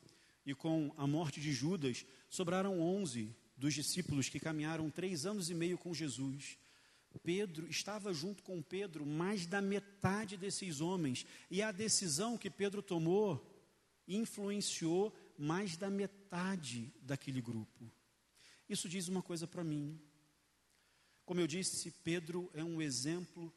[0.44, 5.54] e com a morte de Judas, sobraram onze dos discípulos que caminharam três anos e
[5.54, 6.58] meio com Jesus.
[7.22, 12.82] Pedro estava junto com Pedro mais da metade desses homens, e a decisão que Pedro
[12.82, 13.52] tomou
[14.06, 17.90] influenciou mais da metade daquele grupo.
[18.68, 20.00] Isso diz uma coisa para mim.
[21.26, 23.52] Como eu disse, Pedro é um exemplo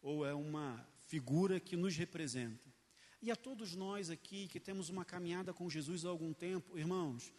[0.00, 2.72] ou é uma figura que nos representa.
[3.20, 7.32] E a todos nós aqui que temos uma caminhada com Jesus há algum tempo, irmãos,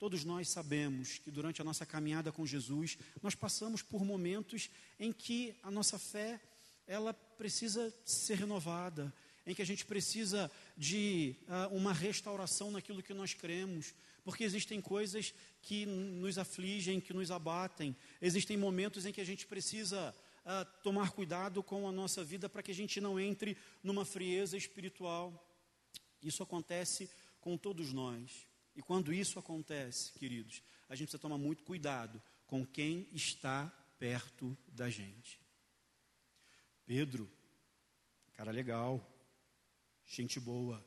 [0.00, 5.12] Todos nós sabemos que durante a nossa caminhada com Jesus, nós passamos por momentos em
[5.12, 6.40] que a nossa fé,
[6.86, 9.12] ela precisa ser renovada,
[9.46, 13.92] em que a gente precisa de uh, uma restauração naquilo que nós cremos,
[14.24, 19.46] porque existem coisas que nos afligem, que nos abatem, existem momentos em que a gente
[19.46, 24.04] precisa uh, tomar cuidado com a nossa vida para que a gente não entre numa
[24.04, 25.46] frieza espiritual.
[26.22, 28.46] Isso acontece com todos nós.
[28.74, 33.68] E quando isso acontece, queridos, a gente precisa tomar muito cuidado com quem está
[33.98, 35.40] perto da gente.
[36.86, 37.30] Pedro,
[38.32, 39.06] cara legal,
[40.06, 40.84] gente boa,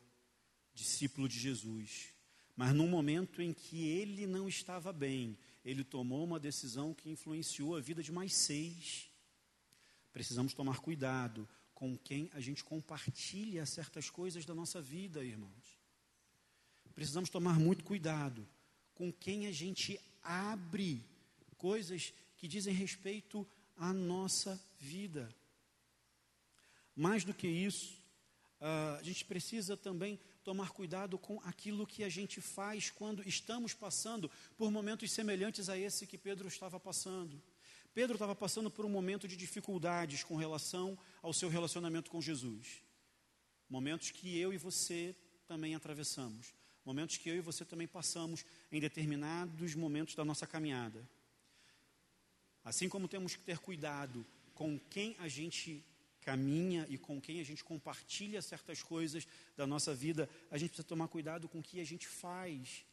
[0.74, 2.13] discípulo de Jesus,
[2.56, 7.76] mas num momento em que ele não estava bem, ele tomou uma decisão que influenciou
[7.76, 9.10] a vida de mais seis.
[10.12, 15.84] Precisamos tomar cuidado com quem a gente compartilha certas coisas da nossa vida, irmãos
[16.94, 18.48] precisamos tomar muito cuidado
[18.94, 21.04] com quem a gente abre
[21.58, 25.34] coisas que dizem respeito à nossa vida.
[26.96, 27.94] Mais do que isso,
[28.62, 33.74] uh, a gente precisa também tomar cuidado com aquilo que a gente faz quando estamos
[33.74, 37.42] passando por momentos semelhantes a esse que Pedro estava passando.
[37.94, 42.84] Pedro estava passando por um momento de dificuldades com relação ao seu relacionamento com Jesus.
[43.70, 45.16] Momentos que eu e você
[45.48, 46.54] também atravessamos
[46.86, 51.08] momentos que eu e você também passamos em determinados momentos da nossa caminhada.
[52.64, 55.84] Assim como temos que ter cuidado com quem a gente
[56.24, 60.88] caminha e com quem a gente compartilha certas coisas da nossa vida, a gente precisa
[60.88, 62.86] tomar cuidado com o que a gente faz.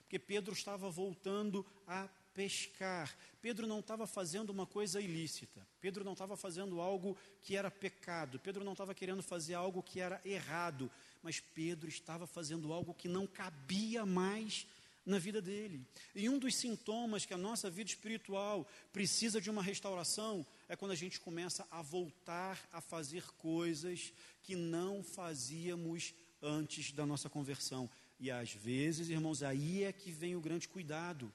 [0.00, 3.16] Porque Pedro estava voltando a pescar.
[3.40, 5.66] Pedro não estava fazendo uma coisa ilícita.
[5.80, 8.38] Pedro não estava fazendo algo que era pecado.
[8.38, 10.90] Pedro não estava querendo fazer algo que era errado.
[11.22, 14.66] Mas Pedro estava fazendo algo que não cabia mais
[15.04, 15.84] na vida dele.
[16.14, 20.92] E um dos sintomas que a nossa vida espiritual precisa de uma restauração é quando
[20.92, 27.90] a gente começa a voltar a fazer coisas que não fazíamos antes da nossa conversão.
[28.20, 31.34] E às vezes, irmãos, aí é que vem o grande cuidado.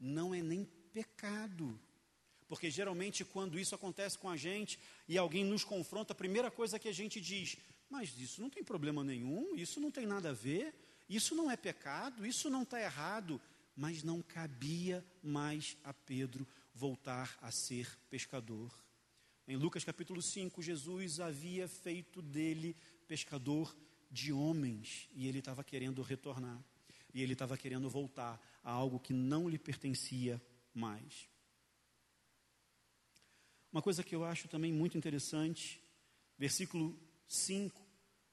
[0.00, 1.78] Não é nem pecado.
[2.48, 6.78] Porque geralmente, quando isso acontece com a gente e alguém nos confronta, a primeira coisa
[6.78, 7.58] que a gente diz:
[7.90, 10.74] Mas isso não tem problema nenhum, isso não tem nada a ver,
[11.10, 13.38] isso não é pecado, isso não está errado,
[13.76, 18.72] mas não cabia mais a Pedro voltar a ser pescador.
[19.46, 23.76] Em Lucas capítulo 5, Jesus havia feito dele pescador
[24.10, 26.62] de homens e ele estava querendo retornar.
[27.14, 30.40] E ele estava querendo voltar a algo que não lhe pertencia
[30.72, 31.28] mais.
[33.70, 35.82] Uma coisa que eu acho também muito interessante,
[36.38, 37.80] versículo 5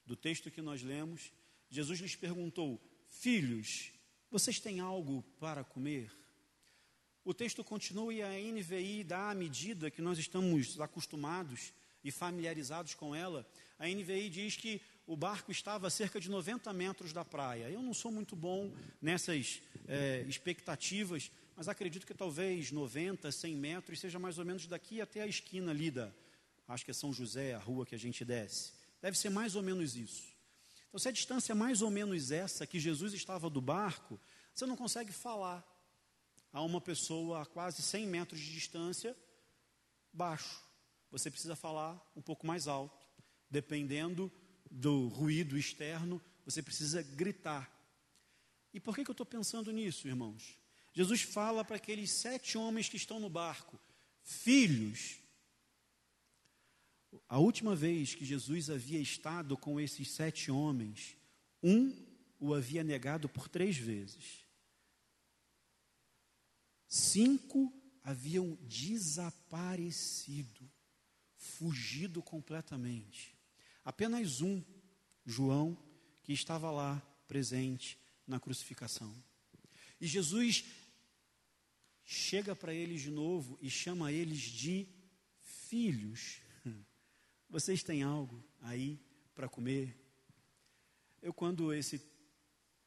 [0.04, 1.32] do texto que nós lemos,
[1.68, 3.92] Jesus lhes perguntou: Filhos,
[4.30, 6.12] vocês têm algo para comer?
[7.24, 12.94] O texto continua e a NVI dá a medida que nós estamos acostumados e familiarizados
[12.94, 13.46] com ela.
[13.78, 17.68] A NVI diz que o barco estava a cerca de 90 metros da praia.
[17.68, 24.00] Eu não sou muito bom nessas é, expectativas, mas acredito que talvez 90, 100 metros
[24.00, 26.10] seja mais ou menos daqui até a esquina ali da,
[26.68, 28.72] acho que é São José, a rua que a gente desce.
[29.02, 30.30] Deve ser mais ou menos isso.
[30.88, 34.18] Então, se a distância é mais ou menos essa que Jesus estava do barco,
[34.54, 35.66] você não consegue falar
[36.52, 39.16] a uma pessoa a quase 100 metros de distância
[40.12, 40.60] baixo.
[41.10, 43.06] Você precisa falar um pouco mais alto.
[43.50, 44.30] Dependendo
[44.70, 47.70] do ruído externo, você precisa gritar.
[48.72, 50.56] E por que, que eu estou pensando nisso, irmãos?
[50.92, 53.78] Jesus fala para aqueles sete homens que estão no barco:
[54.22, 55.18] Filhos,
[57.28, 61.16] a última vez que Jesus havia estado com esses sete homens,
[61.62, 61.92] um
[62.38, 64.44] o havia negado por três vezes.
[66.92, 67.72] Cinco
[68.02, 70.68] haviam desaparecido,
[71.36, 73.32] fugido completamente.
[73.84, 74.60] Apenas um,
[75.24, 75.78] João,
[76.24, 79.14] que estava lá presente na crucificação.
[80.00, 80.64] E Jesus
[82.04, 84.88] chega para eles de novo e chama eles de
[85.68, 86.40] filhos.
[87.48, 88.98] Vocês têm algo aí
[89.32, 89.96] para comer?
[91.22, 92.02] Eu, quando esse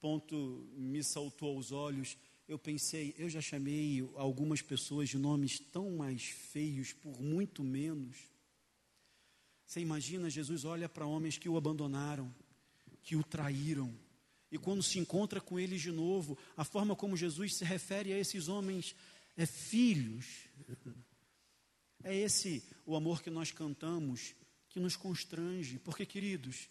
[0.01, 5.91] ponto me saltou aos olhos, eu pensei, eu já chamei algumas pessoas de nomes tão
[5.91, 8.17] mais feios por muito menos.
[9.65, 12.33] Você imagina, Jesus olha para homens que o abandonaram,
[13.01, 13.97] que o traíram,
[14.53, 18.19] e quando se encontra com eles de novo, a forma como Jesus se refere a
[18.19, 18.95] esses homens
[19.35, 20.47] é filhos.
[22.03, 24.35] É esse o amor que nós cantamos
[24.69, 25.79] que nos constrange.
[25.79, 26.69] Porque, queridos,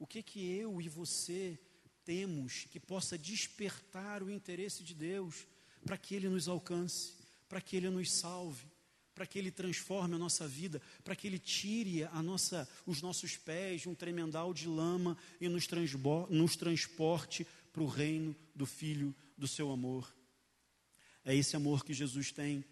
[0.00, 1.56] o que que eu e você
[2.04, 5.46] temos que possa despertar o interesse de Deus
[5.84, 7.12] para que Ele nos alcance,
[7.48, 8.64] para que Ele nos salve,
[9.14, 13.36] para que Ele transforme a nossa vida, para que Ele tire a nossa, os nossos
[13.36, 15.68] pés de um tremendal de lama e nos,
[16.30, 20.12] nos transporte para o reino do Filho do Seu amor.
[21.24, 22.64] É esse amor que Jesus tem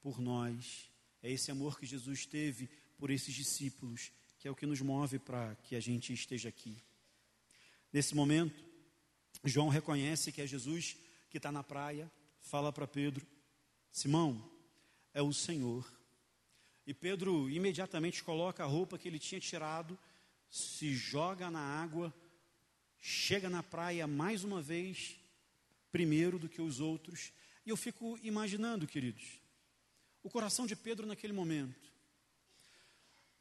[0.00, 0.88] por nós,
[1.22, 5.18] é esse amor que Jesus teve por esses discípulos, que é o que nos move
[5.18, 6.76] para que a gente esteja aqui.
[7.92, 8.67] Nesse momento,
[9.44, 10.96] João reconhece que é Jesus
[11.30, 12.10] que está na praia,
[12.40, 13.26] fala para Pedro:
[13.90, 14.50] Simão,
[15.12, 15.86] é o Senhor.
[16.86, 19.98] E Pedro imediatamente coloca a roupa que ele tinha tirado,
[20.50, 22.14] se joga na água,
[22.98, 25.16] chega na praia mais uma vez,
[25.92, 27.32] primeiro do que os outros.
[27.66, 29.40] E eu fico imaginando, queridos,
[30.22, 31.88] o coração de Pedro naquele momento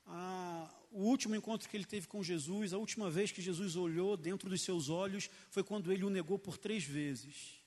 [0.08, 0.47] a, o
[1.08, 4.62] último encontro que ele teve com Jesus, a última vez que Jesus olhou dentro dos
[4.62, 7.62] seus olhos, foi quando ele o negou por três vezes.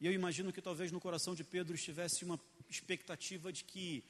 [0.00, 4.02] E eu imagino que talvez no coração de Pedro estivesse uma expectativa de que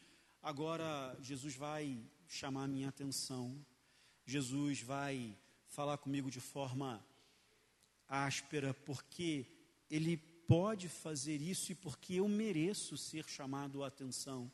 [0.43, 1.99] agora Jesus vai
[2.29, 3.59] chamar a minha atenção,
[4.25, 5.37] Jesus vai
[5.67, 7.05] falar comigo de forma
[8.09, 9.47] áspera, porque
[9.91, 14.51] ele pode fazer isso e porque eu mereço ser chamado a atenção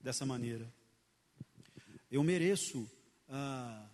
[0.00, 0.72] dessa maneira.
[2.12, 2.86] Eu mereço
[3.26, 3.88] ah,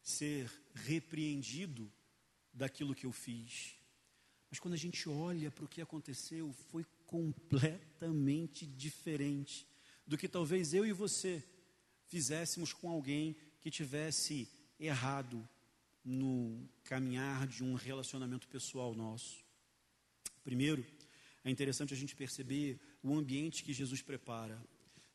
[0.00, 1.92] ser repreendido
[2.54, 3.74] daquilo que eu fiz.
[4.48, 9.66] Mas quando a gente olha para o que aconteceu, foi completamente diferente
[10.06, 11.42] do que talvez eu e você
[12.06, 14.48] fizéssemos com alguém que tivesse
[14.78, 15.44] errado
[16.04, 19.44] no caminhar de um relacionamento pessoal nosso.
[20.44, 20.86] Primeiro,
[21.42, 24.62] é interessante a gente perceber o ambiente que Jesus prepara.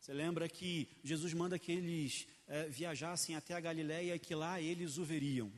[0.07, 4.61] Você lembra que Jesus manda que eles é, viajassem até a Galiléia e que lá
[4.61, 5.51] eles o veriam.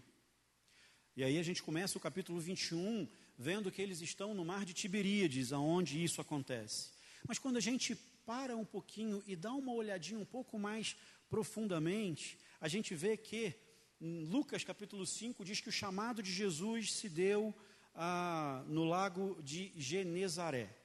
[1.15, 4.73] E aí a gente começa o capítulo 21 vendo que eles estão no mar de
[4.73, 6.89] Tiberíades, aonde isso acontece.
[7.27, 7.93] Mas quando a gente
[8.25, 10.95] para um pouquinho e dá uma olhadinha um pouco mais
[11.29, 13.53] profundamente, a gente vê que
[14.01, 17.53] Lucas capítulo 5 diz que o chamado de Jesus se deu
[17.93, 20.78] ah, no lago de Genezaré.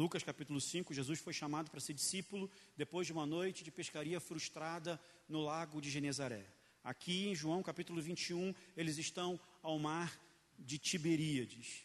[0.00, 4.18] Lucas capítulo 5, Jesus foi chamado para ser discípulo depois de uma noite de pescaria
[4.18, 4.98] frustrada
[5.28, 6.46] no lago de Genezaré.
[6.82, 10.18] Aqui em João capítulo 21, eles estão ao mar
[10.58, 11.84] de Tiberíades.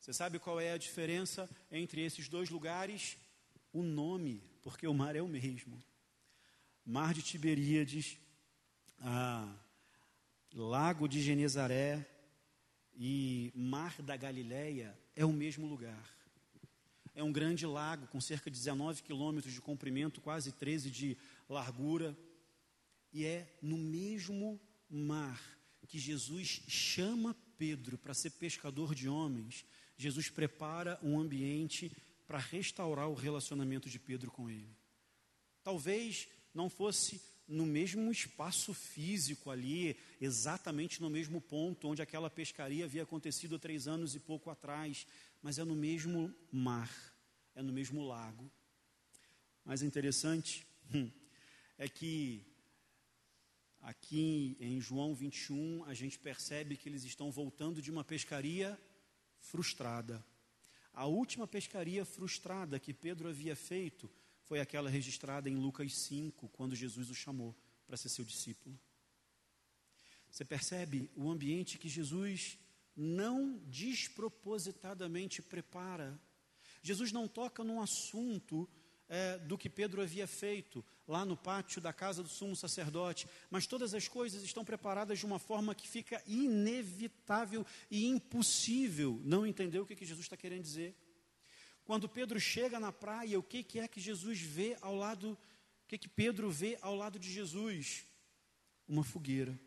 [0.00, 3.18] Você sabe qual é a diferença entre esses dois lugares?
[3.74, 5.84] O nome, porque o mar é o mesmo.
[6.82, 8.16] Mar de Tiberíades,
[9.00, 9.54] ah,
[10.54, 12.08] Lago de Genezaré
[12.94, 16.23] e Mar da Galileia é o mesmo lugar.
[17.14, 21.16] É um grande lago com cerca de 19 quilômetros de comprimento, quase 13 de
[21.48, 22.16] largura.
[23.12, 24.60] E é no mesmo
[24.90, 25.40] mar
[25.86, 29.64] que Jesus chama Pedro para ser pescador de homens.
[29.96, 31.92] Jesus prepara um ambiente
[32.26, 34.76] para restaurar o relacionamento de Pedro com ele.
[35.62, 42.86] Talvez não fosse no mesmo espaço físico ali, exatamente no mesmo ponto onde aquela pescaria
[42.86, 45.06] havia acontecido há três anos e pouco atrás,
[45.44, 46.90] mas é no mesmo mar,
[47.54, 48.50] é no mesmo lago.
[49.62, 51.10] Mas interessante hum,
[51.76, 52.46] é que
[53.82, 58.80] aqui em João 21 a gente percebe que eles estão voltando de uma pescaria
[59.38, 60.24] frustrada.
[60.94, 64.10] A última pescaria frustrada que Pedro havia feito
[64.44, 67.54] foi aquela registrada em Lucas 5, quando Jesus o chamou
[67.86, 68.80] para ser seu discípulo.
[70.30, 72.58] Você percebe o ambiente que Jesus
[72.96, 76.20] não despropositadamente prepara.
[76.82, 78.68] Jesus não toca num assunto
[79.08, 83.66] é, do que Pedro havia feito lá no pátio da casa do sumo sacerdote, mas
[83.66, 89.78] todas as coisas estão preparadas de uma forma que fica inevitável e impossível não entender
[89.78, 90.96] o que, que Jesus está querendo dizer.
[91.84, 95.32] Quando Pedro chega na praia, o que, que é que Jesus vê ao lado,
[95.84, 98.06] o que, que Pedro vê ao lado de Jesus?
[98.88, 99.58] Uma fogueira,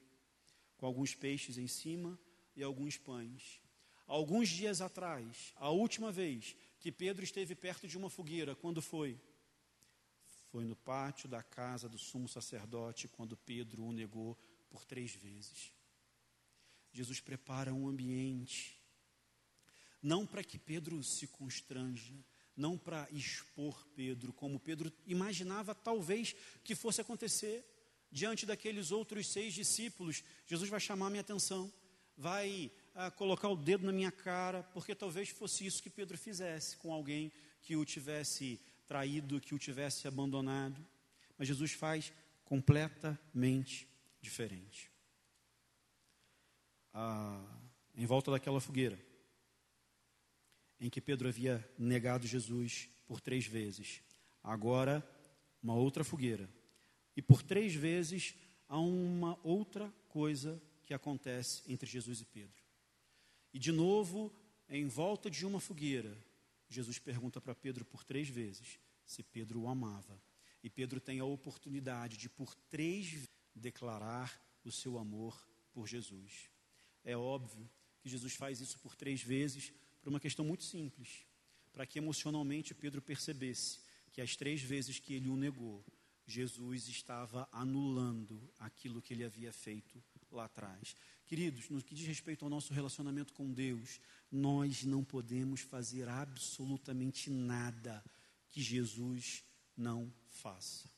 [0.78, 2.20] com alguns peixes em cima
[2.58, 3.62] e alguns pães.
[4.06, 9.18] Alguns dias atrás, a última vez que Pedro esteve perto de uma fogueira, quando foi?
[10.52, 14.38] Foi no pátio da casa do sumo sacerdote, quando Pedro o negou
[14.70, 15.72] por três vezes.
[16.92, 18.78] Jesus prepara um ambiente
[20.02, 22.14] não para que Pedro se constranja,
[22.56, 27.66] não para expor Pedro, como Pedro imaginava talvez que fosse acontecer
[28.12, 30.24] diante daqueles outros seis discípulos.
[30.46, 31.72] Jesus vai chamar minha atenção,
[32.18, 36.76] vai ah, colocar o dedo na minha cara, porque talvez fosse isso que Pedro fizesse
[36.78, 40.84] com alguém que o tivesse traído, que o tivesse abandonado.
[41.38, 42.12] Mas Jesus faz
[42.44, 43.88] completamente
[44.20, 44.92] diferente.
[46.94, 47.46] Ah,
[47.96, 49.00] em volta daquela fogueira,
[50.80, 54.02] em que Pedro havia negado Jesus por três vezes.
[54.44, 55.08] Agora,
[55.62, 56.50] uma outra fogueira.
[57.16, 58.36] E por três vezes
[58.68, 62.64] há uma outra coisa que acontece entre Jesus e Pedro.
[63.54, 64.34] E de novo,
[64.70, 66.18] em volta de uma fogueira,
[66.70, 70.20] Jesus pergunta para Pedro por três vezes se Pedro o amava.
[70.64, 75.36] E Pedro tem a oportunidade de, por três vezes, declarar o seu amor
[75.74, 76.52] por Jesus.
[77.04, 77.68] É óbvio
[78.00, 81.26] que Jesus faz isso por três vezes por uma questão muito simples,
[81.74, 83.80] para que emocionalmente Pedro percebesse
[84.14, 85.84] que as três vezes que ele o negou,
[86.28, 90.04] Jesus estava anulando aquilo que ele havia feito
[90.38, 90.96] lá atrás.
[91.26, 94.00] Queridos, no que diz respeito ao nosso relacionamento com Deus,
[94.32, 98.04] nós não podemos fazer absolutamente nada
[98.50, 99.44] que Jesus
[99.76, 100.90] não faça.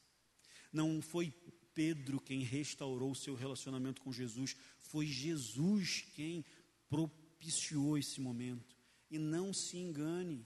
[0.72, 1.34] Não foi
[1.74, 6.46] Pedro quem restaurou seu relacionamento com Jesus, foi Jesus quem
[6.88, 8.78] propiciou esse momento.
[9.10, 10.46] E não se engane.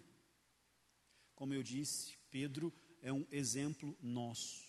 [1.35, 2.71] Como eu disse, Pedro
[3.01, 4.63] é um exemplo nosso.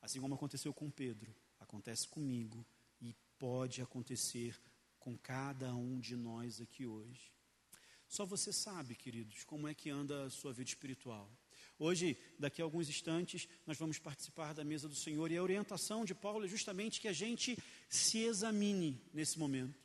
[0.00, 2.64] Assim como aconteceu com Pedro, acontece comigo
[3.42, 4.56] pode acontecer
[5.00, 7.32] com cada um de nós aqui hoje.
[8.06, 11.28] Só você sabe, queridos, como é que anda a sua vida espiritual.
[11.76, 16.04] Hoje, daqui a alguns instantes, nós vamos participar da mesa do Senhor e a orientação
[16.04, 19.76] de Paulo é justamente que a gente se examine nesse momento.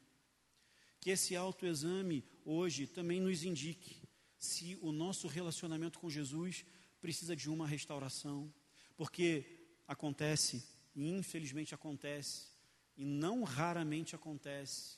[0.99, 4.03] Que esse autoexame hoje também nos indique
[4.37, 6.63] se o nosso relacionamento com Jesus
[7.01, 8.53] precisa de uma restauração.
[8.95, 10.63] Porque acontece,
[10.95, 12.55] e infelizmente acontece,
[12.97, 14.97] e não raramente acontece,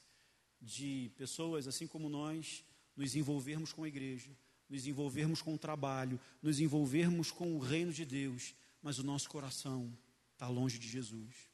[0.62, 2.64] de pessoas assim como nós
[2.95, 4.30] nos envolvermos com a igreja,
[4.70, 9.30] nos envolvermos com o trabalho, nos envolvermos com o reino de Deus, mas o nosso
[9.30, 9.95] coração
[10.34, 11.50] está longe de Jesus.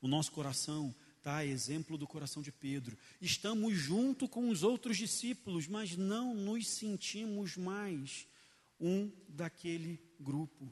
[0.00, 2.98] O nosso coração está exemplo do coração de Pedro.
[3.20, 8.26] Estamos junto com os outros discípulos, mas não nos sentimos mais
[8.80, 10.68] um daquele grupo.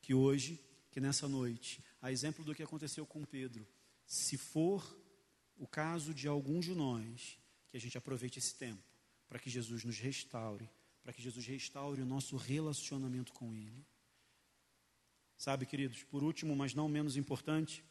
[0.00, 0.60] Que hoje,
[0.92, 3.66] que nessa noite, a exemplo do que aconteceu com Pedro,
[4.04, 4.84] se for
[5.56, 7.38] o caso de alguns de nós,
[7.70, 8.82] que a gente aproveite esse tempo
[9.26, 10.68] para que Jesus nos restaure,
[11.02, 13.86] para que Jesus restaure o nosso relacionamento com Ele.
[15.38, 17.82] Sabe, queridos, por último, mas não menos importante,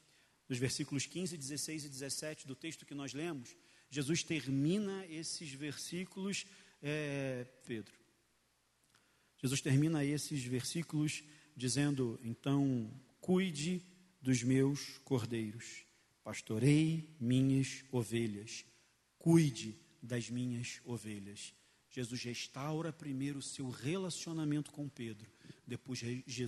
[0.47, 3.55] nos versículos 15, 16 e 17 do texto que nós lemos,
[3.89, 6.45] Jesus termina esses versículos,
[6.84, 7.97] é, Pedro.
[9.41, 11.24] Jesus termina esses versículos
[11.57, 13.84] dizendo: Então, cuide
[14.24, 15.86] dos meus cordeiros,
[16.24, 18.66] pastorei minhas ovelhas,
[19.20, 21.54] cuide das minhas ovelhas.
[21.92, 25.30] Jesus restaura primeiro o seu relacionamento com Pedro,
[25.68, 26.02] depois,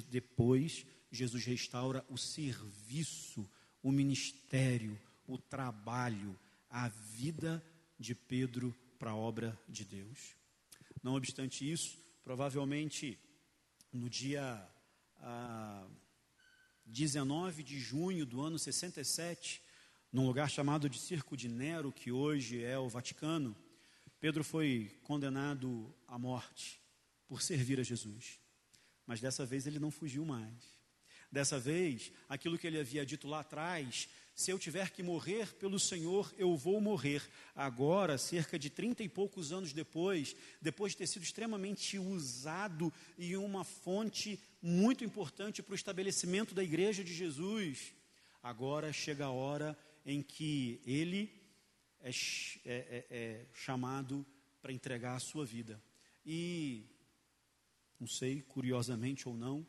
[0.09, 3.47] depois Jesus restaura o serviço
[3.85, 6.35] o ministério, o trabalho,
[6.71, 7.63] a vida
[7.99, 10.35] de Pedro para a obra de Deus.
[11.03, 13.15] Não obstante isso, provavelmente
[13.93, 14.67] no dia
[15.17, 15.87] ah,
[16.85, 19.61] 19 de junho do ano 67,
[20.11, 23.55] num lugar chamado de Circo de Nero, que hoje é o Vaticano,
[24.19, 26.81] Pedro foi condenado à morte
[27.27, 28.39] por servir a Jesus.
[29.05, 30.75] Mas dessa vez ele não fugiu mais.
[31.31, 35.79] Dessa vez, aquilo que ele havia dito lá atrás, se eu tiver que morrer pelo
[35.79, 37.23] Senhor, eu vou morrer.
[37.55, 43.37] Agora, cerca de trinta e poucos anos depois, depois de ter sido extremamente usado e
[43.37, 47.93] uma fonte muito importante para o estabelecimento da igreja de Jesus,
[48.43, 51.31] agora chega a hora em que ele
[52.01, 52.13] é, é,
[52.65, 54.25] é, é chamado
[54.61, 55.81] para entregar a sua vida.
[56.25, 56.83] E,
[57.97, 59.65] não sei, curiosamente ou não,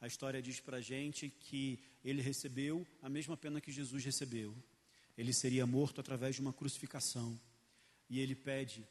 [0.00, 4.56] a história diz para a gente que ele recebeu a mesma pena que Jesus recebeu.
[5.16, 7.38] Ele seria morto através de uma crucificação.
[8.08, 8.86] E ele pede,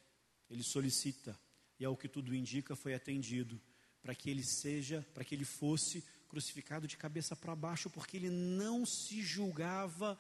[0.50, 1.40] ele solicita,
[1.80, 3.60] e ao que tudo indica foi atendido,
[4.02, 8.30] para que ele seja, para que ele fosse crucificado de cabeça para baixo, porque ele
[8.30, 10.18] não se julgava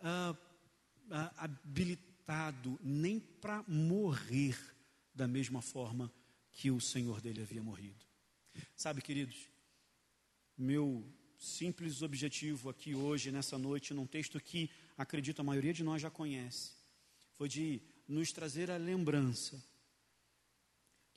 [0.00, 0.36] ah,
[1.10, 4.56] ah, habilitado nem para morrer
[5.12, 6.10] da mesma forma
[6.52, 8.04] que o Senhor dele havia morrido.
[8.76, 9.48] Sabe, queridos,
[10.60, 11.04] meu
[11.38, 16.10] simples objetivo aqui hoje, nessa noite, num texto que acredito a maioria de nós já
[16.10, 16.72] conhece,
[17.32, 19.62] foi de nos trazer a lembrança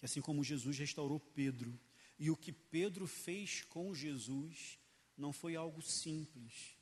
[0.03, 1.79] que assim como Jesus restaurou Pedro,
[2.19, 4.77] e o que Pedro fez com Jesus
[5.17, 6.75] não foi algo simples,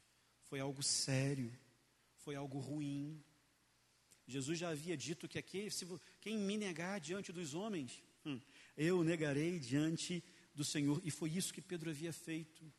[0.45, 1.55] foi algo sério,
[2.18, 3.24] foi algo ruim.
[4.26, 5.88] Jesus já havia dito que aqui, se,
[6.20, 8.41] quem me negar diante dos homens, hum,
[8.76, 10.24] eu negarei diante
[10.54, 12.72] do Senhor, e foi isso que Pedro havia feito.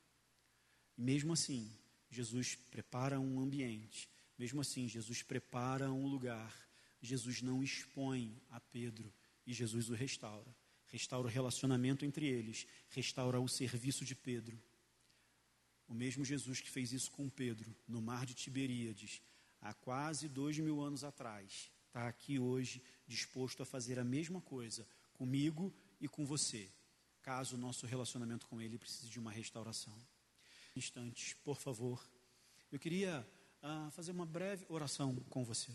[0.96, 1.70] E mesmo assim,
[2.10, 4.08] Jesus prepara um ambiente,
[4.38, 6.54] mesmo assim, Jesus prepara um lugar.
[7.00, 9.12] Jesus não expõe a Pedro
[9.46, 10.54] e Jesus o restaura.
[10.86, 14.62] Restaura o relacionamento entre eles, restaura o serviço de Pedro.
[15.88, 19.22] O mesmo Jesus que fez isso com Pedro no mar de Tiberíades,
[19.60, 24.86] há quase dois mil anos atrás, está aqui hoje disposto a fazer a mesma coisa
[25.14, 26.70] comigo e com você
[27.22, 29.96] caso o nosso relacionamento com Ele precise de uma restauração.
[30.74, 32.04] Instantes, por favor.
[32.70, 33.26] Eu queria
[33.62, 35.72] uh, fazer uma breve oração com você.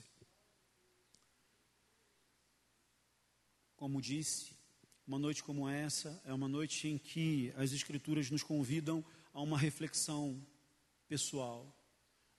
[3.77, 4.57] Como disse,
[5.07, 9.57] uma noite como essa é uma noite em que as Escrituras nos convidam a uma
[9.57, 10.45] reflexão
[11.07, 11.73] pessoal.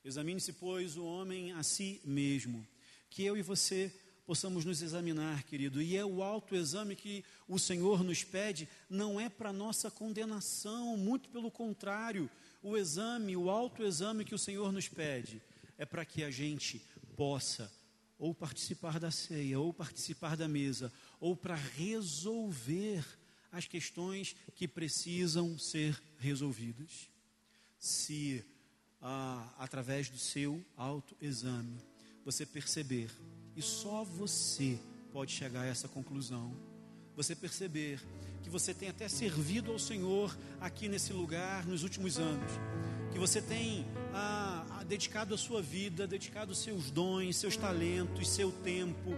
[0.05, 2.67] Examine-se, pois, o homem a si mesmo,
[3.09, 3.95] que eu e você
[4.29, 5.81] possamos nos examinar, querido.
[5.81, 11.31] E é o autoexame que o Senhor nos pede, não é para nossa condenação, muito
[11.31, 12.29] pelo contrário.
[12.63, 15.41] O exame, o autoexame que o Senhor nos pede,
[15.79, 16.85] é para que a gente
[17.17, 17.73] possa
[18.19, 23.03] ou participar da ceia, ou participar da mesa, ou para resolver
[23.51, 27.09] as questões que precisam ser resolvidas.
[27.79, 28.45] Se
[29.01, 31.79] ah, através do seu autoexame
[32.27, 33.11] você perceber
[33.59, 34.79] e só você
[35.13, 36.53] pode chegar a essa conclusão.
[37.17, 38.01] Você perceber
[38.41, 42.53] que você tem até servido ao Senhor aqui nesse lugar nos últimos anos,
[43.11, 43.85] que você tem
[44.15, 49.11] ah, ah, dedicado a sua vida, dedicado seus dons, seus talentos, seu tempo,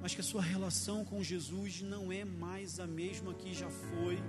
[0.00, 4.22] mas que a sua relação com Jesus não é mais a mesma que já foi.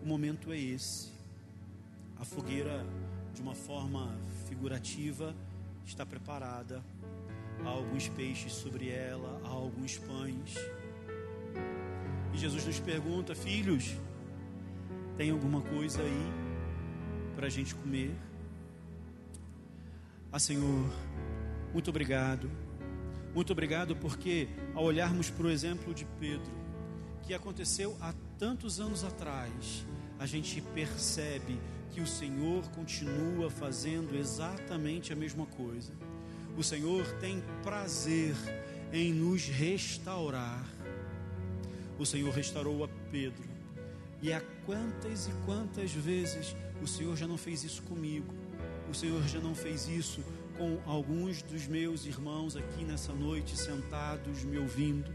[0.00, 1.08] O momento é esse.
[2.16, 2.86] a fogueira,
[3.34, 4.16] de uma forma
[4.48, 5.34] figurativa,
[5.84, 6.84] está preparada.
[7.66, 10.54] Há alguns peixes sobre ela, há alguns pães.
[12.32, 13.96] E Jesus nos pergunta: Filhos,
[15.16, 16.32] tem alguma coisa aí
[17.34, 18.14] para a gente comer?
[20.30, 20.88] Ah, Senhor,
[21.72, 22.48] muito obrigado.
[23.34, 26.52] Muito obrigado porque, ao olharmos para o exemplo de Pedro,
[27.24, 29.84] que aconteceu há tantos anos atrás,
[30.20, 31.58] a gente percebe
[31.90, 35.92] que o Senhor continua fazendo exatamente a mesma coisa.
[36.56, 38.34] O Senhor tem prazer
[38.92, 40.64] em nos restaurar.
[41.98, 43.44] O Senhor restaurou a Pedro.
[44.22, 48.32] E há quantas e quantas vezes o Senhor já não fez isso comigo?
[48.90, 50.22] O Senhor já não fez isso
[50.56, 55.12] com alguns dos meus irmãos aqui nessa noite, sentados, me ouvindo.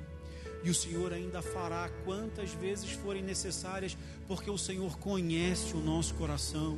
[0.63, 6.13] E o Senhor ainda fará quantas vezes forem necessárias, porque o Senhor conhece o nosso
[6.13, 6.77] coração.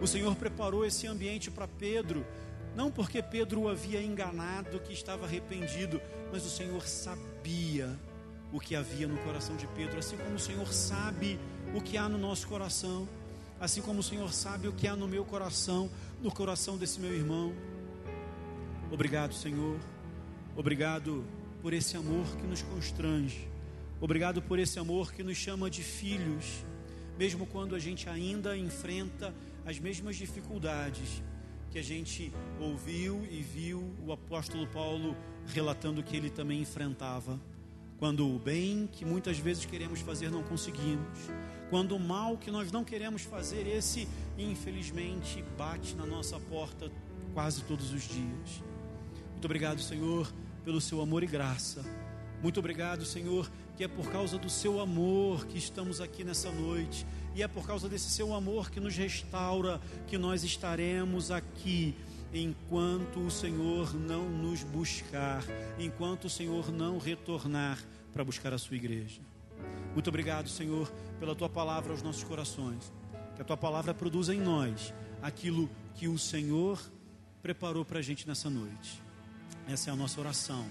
[0.00, 2.26] O Senhor preparou esse ambiente para Pedro,
[2.76, 5.98] não porque Pedro o havia enganado, que estava arrependido,
[6.30, 7.98] mas o Senhor sabia
[8.52, 11.40] o que havia no coração de Pedro, assim como o Senhor sabe
[11.74, 13.08] o que há no nosso coração,
[13.58, 15.90] assim como o Senhor sabe o que há no meu coração,
[16.22, 17.54] no coração desse meu irmão.
[18.92, 19.80] Obrigado, Senhor.
[20.54, 21.24] Obrigado
[21.62, 23.48] por esse amor que nos constrange.
[23.98, 26.62] Obrigado por esse amor que nos chama de filhos,
[27.18, 31.22] mesmo quando a gente ainda enfrenta as mesmas dificuldades
[31.76, 35.14] que a gente ouviu e viu o apóstolo Paulo
[35.48, 37.38] relatando que ele também enfrentava.
[37.98, 41.18] Quando o bem que muitas vezes queremos fazer não conseguimos,
[41.68, 44.08] quando o mal que nós não queremos fazer, esse
[44.38, 46.90] infelizmente bate na nossa porta
[47.34, 48.62] quase todos os dias.
[49.32, 50.32] Muito obrigado, Senhor,
[50.64, 51.84] pelo seu amor e graça.
[52.42, 57.06] Muito obrigado, Senhor, que é por causa do seu amor que estamos aqui nessa noite.
[57.36, 61.94] E é por causa desse seu amor que nos restaura que nós estaremos aqui
[62.32, 65.44] enquanto o Senhor não nos buscar,
[65.78, 67.78] enquanto o Senhor não retornar
[68.10, 69.20] para buscar a sua igreja.
[69.92, 72.90] Muito obrigado, Senhor, pela tua palavra aos nossos corações.
[73.34, 76.80] Que a tua palavra produza em nós aquilo que o Senhor
[77.42, 79.02] preparou para a gente nessa noite.
[79.68, 80.66] Essa é a nossa oração,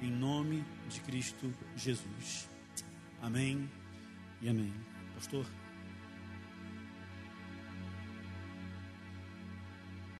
[0.00, 2.48] em nome de Cristo Jesus.
[3.20, 3.68] Amém
[4.40, 4.72] e amém.
[5.14, 5.57] Pastor.